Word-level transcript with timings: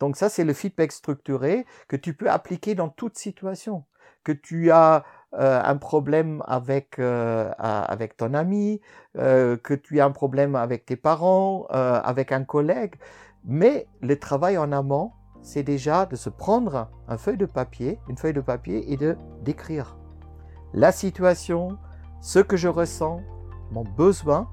Donc 0.00 0.16
ça, 0.16 0.28
c'est 0.28 0.44
le 0.44 0.52
feedback 0.52 0.92
structuré 0.92 1.66
que 1.88 1.96
tu 1.96 2.14
peux 2.14 2.30
appliquer 2.30 2.74
dans 2.74 2.88
toute 2.88 3.16
situation. 3.16 3.84
Que 4.22 4.32
tu 4.32 4.70
as 4.70 5.04
euh, 5.34 5.60
un 5.62 5.76
problème 5.76 6.42
avec 6.46 6.98
euh, 6.98 7.50
avec 7.58 8.16
ton 8.16 8.34
ami, 8.34 8.80
euh, 9.18 9.56
que 9.56 9.74
tu 9.74 10.00
as 10.00 10.04
un 10.04 10.10
problème 10.10 10.56
avec 10.56 10.86
tes 10.86 10.96
parents, 10.96 11.66
avec 11.70 12.32
un 12.32 12.44
collègue, 12.44 12.94
mais 13.44 13.86
le 14.00 14.18
travail 14.18 14.56
en 14.58 14.72
amont, 14.72 15.12
c'est 15.42 15.62
déjà 15.62 16.06
de 16.06 16.16
se 16.16 16.30
prendre 16.30 16.88
un 17.08 17.18
feuille 17.18 17.36
de 17.36 17.46
papier, 17.46 17.98
une 18.08 18.16
feuille 18.16 18.32
de 18.32 18.40
papier 18.40 18.92
et 18.92 18.96
de 18.96 19.16
décrire 19.42 19.98
la 20.72 20.90
situation, 20.90 21.78
ce 22.20 22.38
que 22.38 22.56
je 22.56 22.68
ressens, 22.68 23.20
mon 23.70 23.84
besoin 23.84 24.48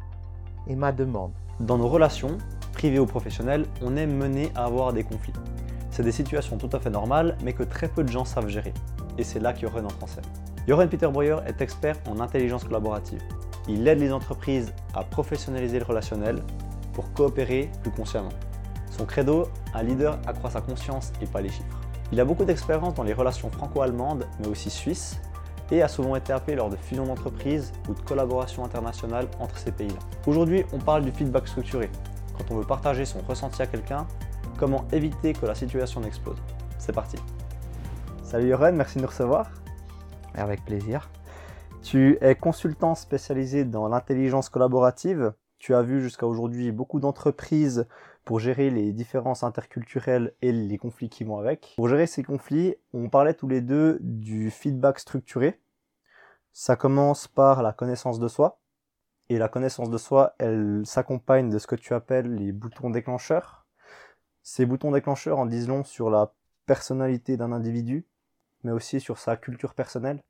et 0.67 0.75
ma 0.75 0.91
demande. 0.91 1.33
Dans 1.59 1.77
nos 1.77 1.87
relations, 1.87 2.37
privées 2.81 2.97
ou 2.97 3.05
professionnelles, 3.05 3.67
on 3.83 3.95
est 3.95 4.07
mené 4.07 4.51
à 4.55 4.65
avoir 4.65 4.91
des 4.91 5.03
conflits. 5.03 5.33
C'est 5.91 6.01
des 6.01 6.11
situations 6.11 6.57
tout 6.57 6.69
à 6.73 6.79
fait 6.79 6.89
normales, 6.89 7.37
mais 7.43 7.53
que 7.53 7.61
très 7.61 7.87
peu 7.87 8.03
de 8.03 8.09
gens 8.09 8.25
savent 8.25 8.47
gérer. 8.47 8.73
Et 9.19 9.23
c'est 9.23 9.39
là 9.39 9.53
que 9.53 9.59
Joren 9.59 9.85
entre 9.85 10.03
en 10.03 10.07
scène. 10.07 10.23
Joren 10.67 10.89
Peter 10.89 11.07
Breuer 11.07 11.37
est 11.45 11.61
expert 11.61 11.97
en 12.09 12.19
intelligence 12.19 12.63
collaborative. 12.63 13.21
Il 13.69 13.87
aide 13.87 13.99
les 13.99 14.11
entreprises 14.11 14.73
à 14.95 15.03
professionnaliser 15.03 15.77
le 15.77 15.85
relationnel 15.85 16.41
pour 16.93 17.13
coopérer 17.13 17.69
plus 17.83 17.91
consciemment. 17.91 18.33
Son 18.89 19.05
credo, 19.05 19.47
un 19.75 19.83
leader 19.83 20.17
accroît 20.25 20.49
sa 20.49 20.61
conscience 20.61 21.13
et 21.21 21.27
pas 21.27 21.41
les 21.41 21.49
chiffres. 21.49 21.79
Il 22.11 22.19
a 22.19 22.25
beaucoup 22.25 22.45
d'expérience 22.45 22.95
dans 22.95 23.03
les 23.03 23.13
relations 23.13 23.51
franco-allemandes, 23.51 24.25
mais 24.39 24.47
aussi 24.47 24.71
suisses, 24.71 25.21
et 25.69 25.83
a 25.83 25.87
souvent 25.87 26.15
été 26.15 26.33
appelé 26.33 26.55
lors 26.55 26.71
de 26.71 26.77
fusions 26.77 27.05
d'entreprises 27.05 27.73
ou 27.87 27.93
de 27.93 27.99
collaborations 27.99 28.65
internationales 28.65 29.27
entre 29.39 29.59
ces 29.59 29.71
pays-là. 29.71 29.99
Aujourd'hui, 30.25 30.65
on 30.73 30.79
parle 30.79 31.03
du 31.03 31.11
feedback 31.11 31.47
structuré. 31.47 31.91
Quand 32.41 32.55
on 32.55 32.57
veut 32.57 32.65
partager 32.65 33.05
son 33.05 33.19
ressenti 33.19 33.61
à 33.61 33.67
quelqu'un, 33.67 34.07
comment 34.57 34.87
éviter 34.91 35.33
que 35.33 35.45
la 35.45 35.53
situation 35.53 36.01
n'explose. 36.01 36.41
C'est 36.79 36.91
parti. 36.91 37.17
Salut 38.23 38.47
Yoren, 38.47 38.75
merci 38.75 38.97
de 38.97 39.03
nous 39.03 39.09
recevoir. 39.09 39.51
Avec 40.33 40.65
plaisir. 40.65 41.11
Tu 41.83 42.17
es 42.19 42.33
consultant 42.33 42.95
spécialisé 42.95 43.63
dans 43.63 43.87
l'intelligence 43.87 44.49
collaborative. 44.49 45.33
Tu 45.59 45.75
as 45.75 45.83
vu 45.83 46.01
jusqu'à 46.01 46.25
aujourd'hui 46.25 46.71
beaucoup 46.71 46.99
d'entreprises 46.99 47.85
pour 48.25 48.39
gérer 48.39 48.71
les 48.71 48.91
différences 48.91 49.43
interculturelles 49.43 50.33
et 50.41 50.51
les 50.51 50.79
conflits 50.79 51.09
qui 51.09 51.23
vont 51.23 51.37
avec. 51.37 51.73
Pour 51.75 51.89
gérer 51.89 52.07
ces 52.07 52.23
conflits, 52.23 52.73
on 52.91 53.07
parlait 53.07 53.35
tous 53.35 53.49
les 53.49 53.61
deux 53.61 53.99
du 54.01 54.49
feedback 54.49 54.97
structuré. 54.97 55.59
Ça 56.53 56.75
commence 56.75 57.27
par 57.27 57.61
la 57.61 57.71
connaissance 57.71 58.17
de 58.17 58.27
soi. 58.27 58.60
Et 59.31 59.37
la 59.37 59.47
connaissance 59.47 59.89
de 59.89 59.97
soi, 59.97 60.35
elle 60.39 60.81
s'accompagne 60.83 61.49
de 61.49 61.57
ce 61.57 61.65
que 61.65 61.75
tu 61.75 61.93
appelles 61.93 62.35
les 62.35 62.51
boutons 62.51 62.89
déclencheurs. 62.89 63.65
Ces 64.43 64.65
boutons 64.65 64.91
déclencheurs 64.91 65.39
en 65.39 65.45
disent 65.45 65.69
long 65.69 65.85
sur 65.85 66.09
la 66.09 66.33
personnalité 66.65 67.37
d'un 67.37 67.53
individu, 67.53 68.05
mais 68.65 68.73
aussi 68.73 68.99
sur 68.99 69.17
sa 69.17 69.37
culture 69.37 69.73
personnelle. 69.73 70.21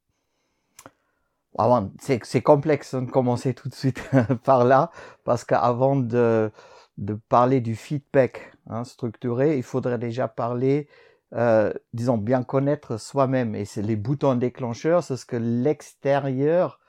c'est 2.00 2.44
complexe 2.44 2.94
de 2.94 3.10
commencer 3.10 3.56
tout 3.56 3.70
de 3.70 3.74
suite 3.74 4.08
par 4.44 4.66
là, 4.66 4.92
parce 5.24 5.46
qu'avant 5.46 5.96
de, 5.96 6.52
de 7.00 7.16
parler 7.28 7.60
du 7.60 7.76
feedback 7.76 8.54
hein, 8.68 8.84
structuré, 8.84 9.58
il 9.58 9.64
faudrait 9.64 9.98
déjà 9.98 10.28
parler, 10.28 10.88
euh, 11.34 11.74
disons, 11.94 12.20
bien 12.20 12.44
connaître 12.44 12.98
soi-même. 12.98 13.56
Et 13.56 13.66
c'est 13.66 13.82
les 13.82 13.96
boutons 13.96 14.36
déclencheurs, 14.36 15.04
c'est 15.04 15.18
ce 15.18 15.26
que 15.26 15.38
l'extérieur 15.38 16.81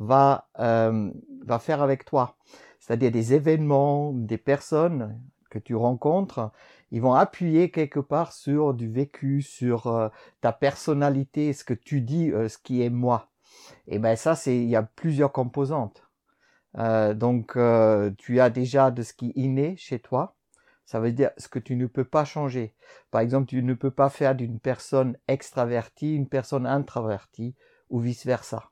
va, 0.00 0.48
euh, 0.58 1.12
va 1.46 1.58
faire 1.60 1.82
avec 1.82 2.04
toi. 2.04 2.36
C'est-à-dire 2.80 3.12
des 3.12 3.34
événements, 3.34 4.12
des 4.12 4.38
personnes 4.38 5.22
que 5.48 5.60
tu 5.60 5.76
rencontres, 5.76 6.50
ils 6.90 7.00
vont 7.00 7.14
appuyer 7.14 7.70
quelque 7.70 8.00
part 8.00 8.32
sur 8.32 8.74
du 8.74 8.90
vécu, 8.90 9.42
sur 9.42 9.86
euh, 9.86 10.08
ta 10.40 10.52
personnalité, 10.52 11.52
ce 11.52 11.62
que 11.62 11.74
tu 11.74 12.00
dis, 12.00 12.30
ce 12.30 12.58
qui 12.58 12.82
est 12.82 12.90
moi. 12.90 13.30
Et 13.86 14.00
ben 14.00 14.16
ça, 14.16 14.34
c'est 14.34 14.56
il 14.56 14.68
y 14.68 14.76
a 14.76 14.82
plusieurs 14.82 15.30
composantes. 15.30 16.10
Euh, 16.78 17.14
donc, 17.14 17.56
euh, 17.56 18.10
tu 18.18 18.40
as 18.40 18.50
déjà 18.50 18.90
de 18.90 19.02
ce 19.02 19.12
qui 19.12 19.30
est 19.30 19.36
inné 19.36 19.76
chez 19.76 19.98
toi. 19.98 20.36
Ça 20.84 21.00
veut 21.00 21.12
dire 21.12 21.30
ce 21.36 21.48
que 21.48 21.58
tu 21.58 21.76
ne 21.76 21.86
peux 21.86 22.04
pas 22.04 22.24
changer. 22.24 22.74
Par 23.10 23.20
exemple, 23.20 23.46
tu 23.46 23.62
ne 23.62 23.74
peux 23.74 23.90
pas 23.90 24.10
faire 24.10 24.34
d'une 24.34 24.58
personne 24.58 25.16
extravertie 25.28 26.14
une 26.14 26.28
personne 26.28 26.66
introvertie 26.66 27.54
ou 27.90 28.00
vice 28.00 28.26
versa. 28.26 28.70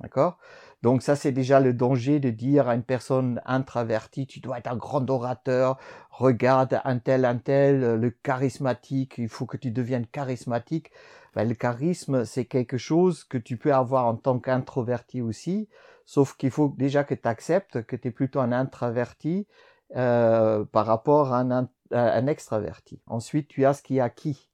D'accord? 0.00 0.38
Donc 0.82 1.02
ça, 1.02 1.16
c'est 1.16 1.32
déjà 1.32 1.58
le 1.58 1.72
danger 1.74 2.20
de 2.20 2.30
dire 2.30 2.68
à 2.68 2.74
une 2.74 2.84
personne 2.84 3.40
introvertie, 3.44 4.26
tu 4.28 4.38
dois 4.38 4.58
être 4.58 4.70
un 4.70 4.76
grand 4.76 5.08
orateur, 5.10 5.76
regarde 6.10 6.80
un 6.84 6.98
tel, 6.98 7.24
un 7.24 7.38
tel, 7.38 7.96
le 7.96 8.10
charismatique, 8.10 9.18
il 9.18 9.28
faut 9.28 9.46
que 9.46 9.56
tu 9.56 9.72
deviennes 9.72 10.06
charismatique. 10.06 10.92
Ben, 11.34 11.48
le 11.48 11.54
charisme, 11.54 12.24
c'est 12.24 12.44
quelque 12.44 12.78
chose 12.78 13.24
que 13.24 13.38
tu 13.38 13.56
peux 13.56 13.74
avoir 13.74 14.06
en 14.06 14.14
tant 14.16 14.38
qu'introverti 14.38 15.20
aussi, 15.20 15.68
sauf 16.04 16.36
qu'il 16.36 16.50
faut 16.50 16.74
déjà 16.78 17.02
que 17.04 17.14
tu 17.14 17.28
acceptes 17.28 17.82
que 17.82 17.96
tu 17.96 18.08
es 18.08 18.10
plutôt 18.12 18.40
un 18.40 18.52
introverti 18.52 19.48
euh, 19.96 20.64
par 20.64 20.86
rapport 20.86 21.32
à 21.32 21.40
un, 21.40 21.68
un, 21.90 22.26
extraverti. 22.26 23.02
Ensuite, 23.06 23.48
tu 23.48 23.64
as 23.64 23.74
ce 23.74 23.82
qui 23.82 23.96
est 23.96 24.00
acquis. 24.00 24.50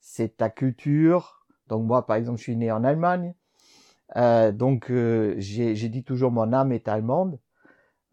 C'est 0.00 0.38
ta 0.38 0.50
culture. 0.50 1.46
Donc 1.66 1.84
moi, 1.84 2.06
par 2.06 2.16
exemple, 2.16 2.38
je 2.38 2.44
suis 2.44 2.56
né 2.56 2.72
en 2.72 2.84
Allemagne. 2.84 3.34
Euh, 4.16 4.52
donc 4.52 4.90
euh, 4.90 5.34
j'ai 5.38 5.74
dit 5.88 6.04
toujours 6.04 6.30
mon 6.30 6.52
âme 6.52 6.72
est 6.72 6.88
allemande. 6.88 7.38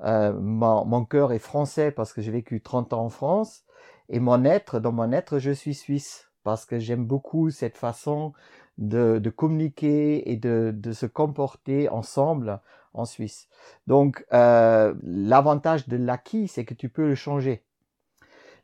Euh, 0.01 0.33
mon, 0.33 0.85
mon 0.85 1.05
cœur 1.05 1.31
est 1.31 1.39
français 1.39 1.91
parce 1.91 2.13
que 2.13 2.21
j'ai 2.21 2.31
vécu 2.31 2.61
30 2.61 2.93
ans 2.93 3.05
en 3.05 3.09
France. 3.09 3.63
Et 4.09 4.19
mon 4.19 4.43
être, 4.45 4.79
dans 4.79 4.91
mon 4.91 5.11
être, 5.11 5.39
je 5.39 5.51
suis 5.51 5.73
suisse 5.73 6.29
parce 6.43 6.65
que 6.65 6.79
j'aime 6.79 7.05
beaucoup 7.05 7.49
cette 7.49 7.77
façon 7.77 8.33
de, 8.77 9.19
de 9.19 9.29
communiquer 9.29 10.31
et 10.31 10.37
de, 10.37 10.71
de, 10.75 10.91
se 10.91 11.05
comporter 11.05 11.89
ensemble 11.89 12.61
en 12.93 13.05
Suisse. 13.05 13.47
Donc, 13.87 14.25
euh, 14.33 14.93
l'avantage 15.03 15.87
de 15.87 15.97
l'acquis, 15.97 16.47
c'est 16.47 16.65
que 16.65 16.73
tu 16.73 16.89
peux 16.89 17.07
le 17.07 17.15
changer. 17.15 17.63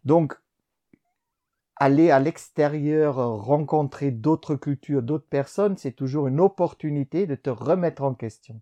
Donc, 0.05 0.37
aller 1.81 2.11
à 2.11 2.19
l'extérieur, 2.19 3.15
rencontrer 3.15 4.11
d'autres 4.11 4.55
cultures, 4.55 5.01
d'autres 5.01 5.27
personnes, 5.27 5.77
c'est 5.77 5.93
toujours 5.93 6.27
une 6.27 6.39
opportunité 6.39 7.25
de 7.25 7.33
te 7.33 7.49
remettre 7.49 8.03
en 8.03 8.13
question. 8.13 8.61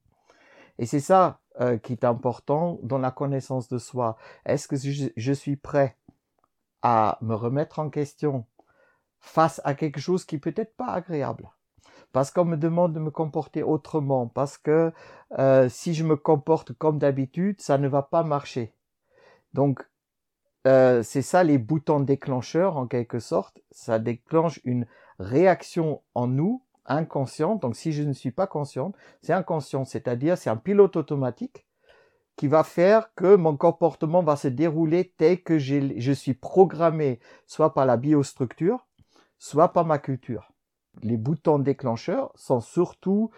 Et 0.77 0.85
c'est 0.85 1.01
ça 1.01 1.41
euh, 1.59 1.77
qui 1.77 1.91
est 1.91 2.05
important 2.05 2.79
dans 2.81 2.97
la 2.97 3.11
connaissance 3.11 3.67
de 3.67 3.77
soi. 3.77 4.15
Est-ce 4.45 4.69
que 4.69 4.77
je, 4.77 5.09
je 5.17 5.33
suis 5.33 5.57
prêt 5.57 5.97
à 6.81 7.17
me 7.19 7.35
remettre 7.35 7.79
en 7.79 7.89
question 7.89 8.45
face 9.19 9.59
à 9.65 9.73
quelque 9.73 9.99
chose 9.99 10.23
qui 10.23 10.37
peut 10.37 10.53
être 10.55 10.77
pas 10.77 10.87
agréable? 10.87 11.49
Parce 12.13 12.31
qu'on 12.31 12.45
me 12.45 12.55
demande 12.55 12.93
de 12.93 13.01
me 13.01 13.11
comporter 13.11 13.63
autrement, 13.63 14.27
parce 14.27 14.57
que 14.57 14.93
euh, 15.37 15.67
si 15.67 15.93
je 15.93 16.05
me 16.05 16.15
comporte 16.15 16.71
comme 16.71 16.99
d'habitude, 16.99 17.59
ça 17.59 17.77
ne 17.77 17.89
va 17.89 18.01
pas 18.01 18.23
marcher. 18.23 18.73
Donc, 19.53 19.85
euh, 20.67 21.03
c'est 21.03 21.21
ça 21.21 21.43
les 21.43 21.57
boutons 21.57 21.99
déclencheurs 21.99 22.77
en 22.77 22.87
quelque 22.87 23.19
sorte. 23.19 23.61
Ça 23.71 23.99
déclenche 23.99 24.59
une 24.65 24.85
réaction 25.19 26.01
en 26.15 26.27
nous 26.27 26.63
inconsciente. 26.85 27.61
Donc, 27.61 27.75
si 27.75 27.91
je 27.91 28.03
ne 28.03 28.13
suis 28.13 28.31
pas 28.31 28.47
consciente, 28.47 28.95
c'est 29.21 29.33
inconscient, 29.33 29.85
c'est-à-dire 29.85 30.37
c'est 30.37 30.49
un 30.49 30.57
pilote 30.57 30.95
automatique 30.95 31.67
qui 32.35 32.47
va 32.47 32.63
faire 32.63 33.13
que 33.15 33.35
mon 33.35 33.57
comportement 33.57 34.23
va 34.23 34.35
se 34.35 34.47
dérouler 34.47 35.13
tel 35.17 35.43
que 35.43 35.59
je 35.59 36.11
suis 36.13 36.33
programmé, 36.33 37.19
soit 37.45 37.73
par 37.73 37.85
la 37.85 37.97
biostructure, 37.97 38.87
soit 39.37 39.73
par 39.73 39.85
ma 39.85 39.99
culture. 39.99 40.51
Les 41.03 41.17
boutons 41.17 41.59
déclencheurs 41.59 42.31
sont 42.35 42.61
surtout 42.61 43.29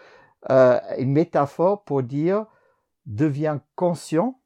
euh, 0.50 0.78
une 0.98 1.12
métaphore 1.12 1.84
pour 1.84 2.02
dire 2.02 2.46
deviens 3.06 3.60
conscient 3.74 4.40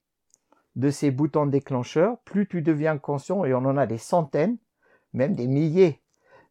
de 0.76 0.90
ces 0.90 1.10
boutons 1.10 1.46
déclencheurs. 1.46 2.18
Plus 2.20 2.46
tu 2.46 2.62
deviens 2.62 2.98
conscient, 2.98 3.44
et 3.44 3.54
on 3.54 3.58
en 3.58 3.76
a 3.76 3.86
des 3.86 3.98
centaines, 3.98 4.58
même 5.12 5.34
des 5.34 5.48
milliers. 5.48 6.00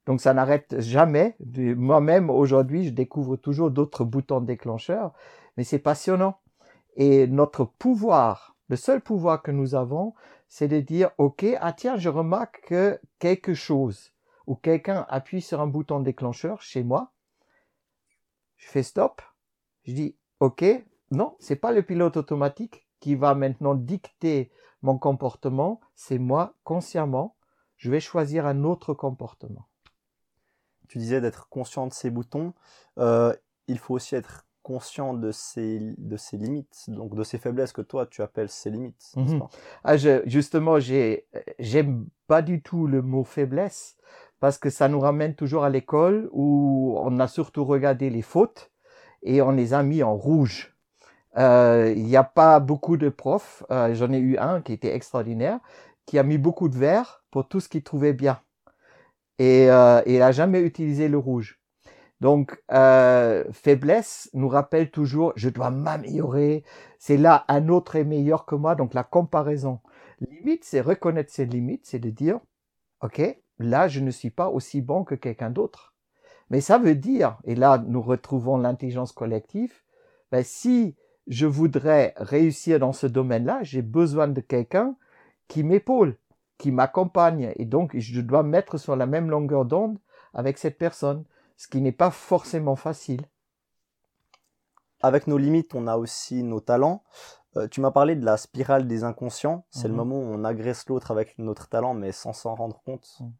Donc 0.05 0.21
ça 0.21 0.33
n'arrête 0.33 0.79
jamais. 0.79 1.35
Moi-même, 1.39 2.29
aujourd'hui, 2.29 2.85
je 2.85 2.91
découvre 2.91 3.37
toujours 3.37 3.71
d'autres 3.71 4.03
boutons 4.03 4.41
déclencheurs, 4.41 5.13
mais 5.57 5.63
c'est 5.63 5.79
passionnant. 5.79 6.39
Et 6.95 7.27
notre 7.27 7.65
pouvoir, 7.65 8.55
le 8.69 8.75
seul 8.75 9.01
pouvoir 9.01 9.41
que 9.41 9.51
nous 9.51 9.75
avons, 9.75 10.13
c'est 10.47 10.67
de 10.67 10.79
dire, 10.79 11.11
OK, 11.17 11.45
ah 11.59 11.73
tiens, 11.73 11.97
je 11.97 12.09
remarque 12.09 12.61
que 12.67 12.99
quelque 13.19 13.53
chose 13.53 14.13
où 14.47 14.55
quelqu'un 14.55 15.05
appuie 15.09 15.41
sur 15.41 15.59
un 15.59 15.67
bouton 15.67 15.99
déclencheur 15.99 16.61
chez 16.61 16.83
moi, 16.83 17.11
je 18.57 18.67
fais 18.67 18.83
stop, 18.83 19.21
je 19.83 19.93
dis 19.93 20.15
OK, 20.39 20.63
non, 21.11 21.35
c'est 21.39 21.55
pas 21.55 21.71
le 21.71 21.81
pilote 21.81 22.17
automatique 22.17 22.84
qui 23.05 23.13
va 23.13 23.35
maintenant 23.35 23.75
dicter 23.75 24.49
mon 24.81 24.97
comportement, 24.97 25.79
c'est 25.93 26.17
moi 26.17 26.55
consciemment, 26.63 27.35
je 27.77 27.91
vais 27.91 27.99
choisir 27.99 28.47
un 28.47 28.63
autre 28.63 28.95
comportement. 28.95 29.67
Tu 30.87 30.97
disais 30.97 31.21
d'être 31.21 31.47
conscient 31.49 31.85
de 31.85 31.93
ces 31.93 32.09
boutons, 32.09 32.55
euh, 32.97 33.31
il 33.67 33.77
faut 33.77 33.93
aussi 33.93 34.15
être 34.15 34.47
conscient 34.63 35.13
de 35.13 35.31
ses, 35.31 35.93
de 35.99 36.17
ses 36.17 36.37
limites, 36.37 36.85
donc 36.87 37.13
de 37.13 37.23
ses 37.23 37.37
faiblesses 37.37 37.73
que 37.73 37.83
toi 37.83 38.07
tu 38.07 38.23
appelles 38.23 38.49
ses 38.49 38.71
limites. 38.71 39.11
Mhm. 39.15 39.43
Ah, 39.83 39.97
je, 39.97 40.23
justement, 40.25 40.79
j'ai, 40.79 41.27
j'aime 41.59 42.07
pas 42.25 42.41
du 42.41 42.63
tout 42.63 42.87
le 42.87 43.03
mot 43.03 43.23
faiblesse 43.23 43.97
parce 44.39 44.57
que 44.57 44.71
ça 44.71 44.87
nous 44.87 44.99
ramène 44.99 45.35
toujours 45.35 45.63
à 45.63 45.69
l'école 45.69 46.27
où 46.31 46.97
on 46.99 47.19
a 47.19 47.27
surtout 47.27 47.65
regardé 47.65 48.09
les 48.09 48.23
fautes 48.23 48.71
et 49.21 49.43
on 49.43 49.51
les 49.51 49.75
a 49.75 49.83
mis 49.83 50.01
en 50.01 50.15
rouge. 50.15 50.74
Euh, 51.37 51.93
il 51.95 52.05
n'y 52.05 52.15
a 52.15 52.23
pas 52.23 52.59
beaucoup 52.59 52.97
de 52.97 53.09
profs, 53.09 53.63
euh, 53.69 53.93
j'en 53.93 54.11
ai 54.13 54.19
eu 54.19 54.37
un 54.37 54.61
qui 54.61 54.73
était 54.73 54.95
extraordinaire, 54.95 55.59
qui 56.05 56.17
a 56.17 56.23
mis 56.23 56.37
beaucoup 56.37 56.69
de 56.69 56.77
vert 56.77 57.23
pour 57.31 57.47
tout 57.47 57.59
ce 57.59 57.67
qu'il 57.69 57.83
trouvait 57.83 58.13
bien. 58.13 58.39
Et, 59.39 59.69
euh, 59.69 60.01
il 60.05 60.19
n'a 60.19 60.31
jamais 60.31 60.61
utilisé 60.61 61.07
le 61.09 61.17
rouge. 61.17 61.59
Donc, 62.21 62.61
euh, 62.71 63.43
faiblesse 63.51 64.29
nous 64.33 64.47
rappelle 64.47 64.89
toujours, 64.89 65.33
je 65.35 65.49
dois 65.49 65.69
m'améliorer, 65.69 66.63
c'est 66.97 67.17
là 67.17 67.43
un 67.49 67.67
autre 67.67 67.97
est 67.97 68.05
meilleur 68.05 68.45
que 68.45 68.55
moi, 68.55 68.75
donc 68.75 68.93
la 68.93 69.03
comparaison. 69.03 69.81
Limite, 70.21 70.63
c'est 70.63 70.81
reconnaître 70.81 71.31
ses 71.31 71.45
limites, 71.45 71.85
c'est 71.85 71.99
de 71.99 72.09
dire, 72.09 72.39
OK, 73.01 73.21
là, 73.59 73.87
je 73.89 73.99
ne 73.99 74.11
suis 74.11 74.29
pas 74.29 74.47
aussi 74.47 74.81
bon 74.81 75.03
que 75.03 75.15
quelqu'un 75.15 75.49
d'autre. 75.49 75.93
Mais 76.49 76.61
ça 76.61 76.77
veut 76.77 76.95
dire, 76.95 77.37
et 77.43 77.55
là, 77.55 77.83
nous 77.85 78.01
retrouvons 78.01 78.57
l'intelligence 78.57 79.11
collective, 79.11 79.73
ben, 80.31 80.43
si 80.43 80.95
je 81.27 81.45
voudrais 81.45 82.13
réussir 82.17 82.79
dans 82.79 82.93
ce 82.93 83.07
domaine-là, 83.07 83.59
j'ai 83.63 83.81
besoin 83.81 84.27
de 84.27 84.41
quelqu'un 84.41 84.95
qui 85.47 85.63
m'épaule, 85.63 86.17
qui 86.57 86.71
m'accompagne, 86.71 87.53
et 87.55 87.65
donc 87.65 87.97
je 87.97 88.21
dois 88.21 88.43
mettre 88.43 88.77
sur 88.77 88.95
la 88.95 89.05
même 89.05 89.29
longueur 89.29 89.65
d'onde 89.65 89.97
avec 90.33 90.57
cette 90.57 90.77
personne 90.77 91.25
ce 91.57 91.67
qui 91.67 91.81
n'est 91.81 91.91
pas 91.91 92.11
forcément 92.11 92.75
facile. 92.75 93.21
Avec 95.01 95.27
nos 95.27 95.37
limites, 95.37 95.75
on 95.75 95.87
a 95.87 95.97
aussi 95.97 96.43
nos 96.43 96.59
talents. 96.59 97.03
Euh, 97.57 97.67
tu 97.67 97.81
m'as 97.81 97.91
parlé 97.91 98.15
de 98.15 98.25
la 98.25 98.37
spirale 98.37 98.87
des 98.87 99.03
inconscients. 99.03 99.65
C'est 99.69 99.87
le 99.87 99.93
mhm. 99.93 99.97
moment 99.97 100.15
où 100.19 100.33
on 100.33 100.43
agresse 100.43 100.87
l'autre 100.87 101.11
avec 101.11 101.37
notre 101.37 101.69
talent, 101.69 101.93
mais 101.93 102.11
sans 102.11 102.33
s'en 102.33 102.55
rendre 102.55 102.81
compte. 102.83 103.07
Mhm. 103.19 103.33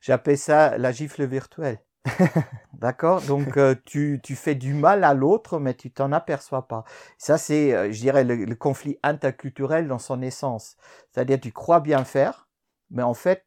J'appelle 0.00 0.38
ça 0.38 0.78
la 0.78 0.92
gifle 0.92 1.24
virtuelle. 1.24 1.80
D'accord 2.74 3.22
Donc 3.22 3.56
euh, 3.56 3.74
tu, 3.84 4.20
tu 4.22 4.36
fais 4.36 4.54
du 4.54 4.74
mal 4.74 5.04
à 5.04 5.14
l'autre, 5.14 5.58
mais 5.58 5.74
tu 5.74 5.90
t'en 5.90 6.12
aperçois 6.12 6.68
pas. 6.68 6.84
Ça, 7.18 7.38
c'est, 7.38 7.74
euh, 7.74 7.92
je 7.92 8.00
dirais, 8.00 8.24
le, 8.24 8.54
conflit 8.54 8.98
interculturel 9.02 9.88
dans 9.88 9.98
son 9.98 10.22
essence. 10.22 10.76
C'est-à-dire, 11.10 11.40
tu 11.40 11.52
crois 11.52 11.80
bien 11.80 12.04
faire, 12.04 12.48
mais 12.90 13.02
en 13.02 13.14
fait, 13.14 13.44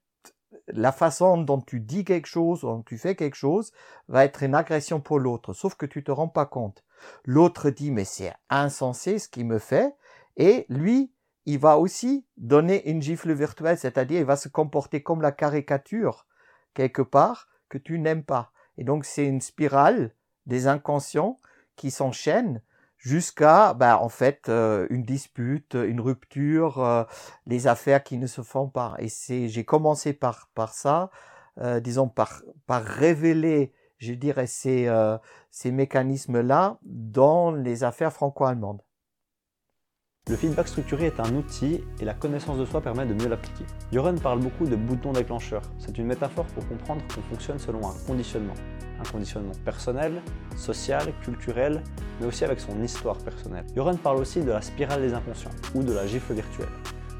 la 0.67 0.91
façon 0.91 1.37
dont 1.37 1.61
tu 1.61 1.79
dis 1.79 2.03
quelque 2.03 2.27
chose, 2.27 2.61
dont 2.61 2.81
tu 2.81 2.97
fais 2.97 3.15
quelque 3.15 3.35
chose, 3.35 3.71
va 4.07 4.25
être 4.25 4.43
une 4.43 4.55
agression 4.55 4.99
pour 4.99 5.19
l'autre, 5.19 5.53
sauf 5.53 5.75
que 5.75 5.85
tu 5.85 6.03
te 6.03 6.11
rends 6.11 6.27
pas 6.27 6.45
compte. 6.45 6.83
L'autre 7.23 7.69
dit 7.69 7.91
mais 7.91 8.03
c'est 8.03 8.33
insensé 8.49 9.19
ce 9.19 9.29
qu'il 9.29 9.45
me 9.45 9.59
fait, 9.59 9.95
et 10.37 10.65
lui, 10.69 11.13
il 11.45 11.59
va 11.59 11.77
aussi 11.77 12.25
donner 12.37 12.89
une 12.89 13.01
gifle 13.01 13.31
virtuelle, 13.33 13.77
c'est-à-dire 13.77 14.19
il 14.19 14.25
va 14.25 14.35
se 14.35 14.49
comporter 14.49 15.01
comme 15.01 15.21
la 15.21 15.31
caricature 15.31 16.27
quelque 16.73 17.01
part 17.01 17.47
que 17.69 17.77
tu 17.77 17.99
n'aimes 17.99 18.23
pas. 18.23 18.51
Et 18.77 18.83
donc 18.83 19.05
c'est 19.05 19.25
une 19.25 19.41
spirale 19.41 20.13
des 20.45 20.67
inconscients 20.67 21.39
qui 21.75 21.91
s'enchaînent 21.91 22.61
jusqu'à 22.97 23.73
bah, 23.73 23.99
en 24.01 24.09
fait 24.09 24.49
euh, 24.49 24.85
une 24.89 25.03
dispute, 25.03 25.73
une 25.75 26.01
rupture, 26.01 26.83
euh, 26.83 27.03
les 27.45 27.67
affaires 27.67 28.03
qui 28.03 28.17
ne 28.17 28.27
se 28.27 28.41
font 28.41 28.67
pas. 28.67 28.95
Et 28.99 29.09
c'est 29.09 29.47
j'ai 29.47 29.63
commencé 29.63 30.13
par 30.13 30.49
par 30.53 30.73
ça, 30.73 31.09
euh, 31.59 31.79
disons 31.79 32.09
par 32.09 32.43
par 32.67 32.83
révéler, 32.83 33.73
je 33.97 34.13
dirais 34.13 34.47
ces 34.47 34.89
ces 35.51 35.71
mécanismes 35.71 36.41
là 36.41 36.79
dans 36.83 37.51
les 37.51 37.83
affaires 37.83 38.13
franco-allemandes. 38.13 38.81
Le 40.29 40.35
feedback 40.35 40.67
structuré 40.67 41.07
est 41.07 41.19
un 41.19 41.33
outil 41.33 41.83
et 41.99 42.05
la 42.05 42.13
connaissance 42.13 42.59
de 42.59 42.65
soi 42.65 42.81
permet 42.81 43.03
de 43.07 43.15
mieux 43.15 43.27
l'appliquer. 43.27 43.63
Joren 43.91 44.19
parle 44.19 44.39
beaucoup 44.39 44.65
de 44.65 44.75
boutons 44.75 45.11
déclencheurs. 45.11 45.63
C'est 45.79 45.97
une 45.97 46.05
métaphore 46.05 46.45
pour 46.45 46.67
comprendre 46.67 47.01
qu'on 47.07 47.21
fonctionne 47.23 47.57
selon 47.57 47.79
un 47.79 47.95
conditionnement. 48.05 48.53
Un 48.99 49.11
conditionnement 49.11 49.53
personnel, 49.65 50.21
social, 50.55 51.07
culturel, 51.23 51.81
mais 52.21 52.27
aussi 52.27 52.45
avec 52.45 52.59
son 52.59 52.79
histoire 52.83 53.17
personnelle. 53.17 53.65
Joren 53.75 53.97
parle 53.97 54.17
aussi 54.17 54.41
de 54.41 54.51
la 54.51 54.61
spirale 54.61 55.01
des 55.01 55.15
inconscients 55.15 55.49
ou 55.73 55.81
de 55.81 55.93
la 55.93 56.05
gifle 56.05 56.35
virtuelle. 56.35 56.69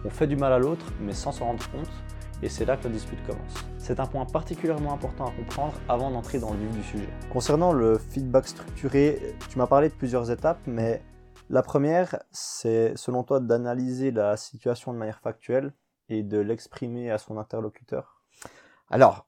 On 0.06 0.12
fait 0.12 0.28
du 0.28 0.36
mal 0.36 0.54
à 0.54 0.60
l'autre, 0.60 0.86
mais 1.02 1.14
sans 1.14 1.32
s'en 1.32 1.46
rendre 1.46 1.68
compte, 1.72 1.90
et 2.44 2.48
c'est 2.48 2.66
là 2.66 2.78
que 2.78 2.84
la 2.84 2.92
dispute 2.92 3.26
commence. 3.26 3.66
C'est 3.80 4.00
un 4.00 4.06
point 4.06 4.26
particulièrement 4.26 4.94
important 4.94 5.26
à 5.26 5.32
comprendre 5.32 5.74
avant 5.90 6.12
d'entrer 6.12 6.38
dans 6.38 6.52
le 6.52 6.60
vif 6.60 6.78
du 6.78 6.84
sujet. 6.84 7.10
Concernant 7.34 7.74
le 7.74 7.98
feedback 7.98 8.48
structuré, 8.48 9.36
tu 9.50 9.58
m'as 9.58 9.66
parlé 9.66 9.90
de 9.90 9.96
plusieurs 9.96 10.30
étapes, 10.30 10.60
mais 10.68 11.02
la 11.50 11.64
première, 11.64 12.22
c'est 12.32 12.96
selon 12.96 13.24
toi 13.24 13.40
d'analyser 13.40 14.12
la 14.12 14.38
situation 14.38 14.94
de 14.94 14.98
manière 14.98 15.20
factuelle 15.20 15.74
et 16.08 16.24
de 16.24 16.38
l'exprimer 16.38 17.10
à 17.10 17.18
son 17.18 17.38
interlocuteur? 17.38 18.24
Alors, 18.90 19.28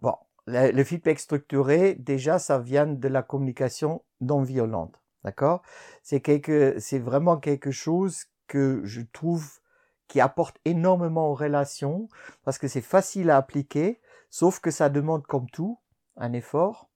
bon, 0.00 0.14
le, 0.46 0.84
feedback 0.84 1.18
structuré, 1.20 1.94
déjà, 1.94 2.38
ça 2.38 2.58
vient 2.58 2.86
de 2.86 3.08
la 3.08 3.22
communication 3.22 4.04
non 4.20 4.42
violente, 4.42 5.00
d'accord? 5.24 5.62
C'est 6.02 6.20
quelque, 6.20 6.76
c'est 6.78 6.98
vraiment 6.98 7.38
quelque 7.38 7.70
chose 7.70 8.24
que 8.48 8.80
je 8.84 9.02
trouve 9.12 9.60
qui 10.08 10.20
apporte 10.20 10.58
énormément 10.64 11.28
aux 11.28 11.34
relations 11.34 12.08
parce 12.44 12.58
que 12.58 12.66
c'est 12.66 12.80
facile 12.80 13.30
à 13.30 13.36
appliquer, 13.36 14.00
sauf 14.28 14.58
que 14.58 14.72
ça 14.72 14.88
demande 14.88 15.24
comme 15.24 15.48
tout 15.48 15.78
un 16.16 16.32
effort 16.32 16.89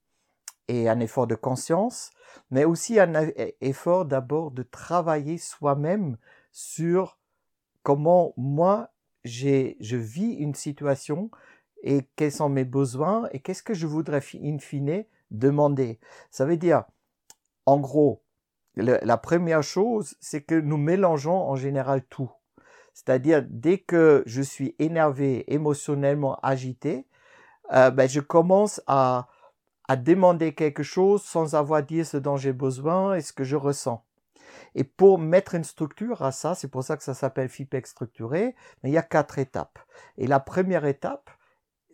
et 0.69 0.89
un 0.89 1.01
effort 1.01 1.27
de 1.27 1.35
conscience 1.35 2.11
mais 2.51 2.65
aussi 2.65 2.99
un 2.99 3.13
effort 3.61 4.05
d'abord 4.05 4.51
de 4.51 4.63
travailler 4.63 5.39
soi-même 5.39 6.17
sur 6.53 7.19
comment 7.83 8.33
moi 8.37 8.91
je 9.25 9.97
vis 9.97 10.35
une 10.35 10.55
situation 10.55 11.31
et 11.83 12.09
quels 12.17 12.33
sont 12.33 12.49
mes 12.49 12.65
besoins 12.65 13.29
et 13.33 13.41
qu'est-ce 13.41 13.63
que 13.63 13.75
je 13.75 13.87
voudrais 13.87 14.23
in 14.43 14.59
fine 14.59 15.05
demander. 15.31 15.99
Ça 16.31 16.45
veut 16.45 16.57
dire, 16.57 16.85
en 17.67 17.79
gros, 17.79 18.23
la 18.77 19.17
première 19.17 19.63
chose, 19.63 20.17
c'est 20.21 20.43
que 20.43 20.55
nous 20.55 20.77
mélangeons 20.77 21.49
en 21.49 21.57
général 21.57 22.03
tout. 22.05 22.31
C'est-à-dire, 22.93 23.45
dès 23.49 23.79
que 23.79 24.23
je 24.27 24.43
suis 24.43 24.75
énervé, 24.79 25.45
émotionnellement 25.53 26.39
agité, 26.43 27.07
euh, 27.73 27.91
ben, 27.91 28.09
je 28.09 28.21
commence 28.21 28.81
à 28.87 29.27
à 29.89 29.97
demander 29.97 30.55
quelque 30.55 30.83
chose 30.83 31.23
sans 31.23 31.55
avoir 31.55 31.83
dit 31.83 32.05
ce 32.05 32.17
dont 32.17 32.37
j'ai 32.37 32.53
besoin 32.53 33.15
et 33.15 33.21
ce 33.21 33.33
que 33.33 33.45
je 33.45 33.57
ressens. 33.57 34.05
Et 34.75 34.85
pour 34.85 35.19
mettre 35.19 35.55
une 35.55 35.65
structure 35.65 36.23
à 36.23 36.33
ça, 36.33 36.55
c'est 36.55 36.69
pour 36.69 36.85
ça 36.85 36.97
que 36.97 37.03
ça 37.03 37.15
s'appelle 37.15 37.49
feedback 37.49 37.87
structuré, 37.87 38.55
mais 38.83 38.91
il 38.91 38.93
y 38.93 38.99
a 38.99 39.03
quatre 39.03 39.39
étapes. 39.39 39.79
Et 40.17 40.27
la 40.27 40.41
première 40.41 40.85
étape, 40.85 41.31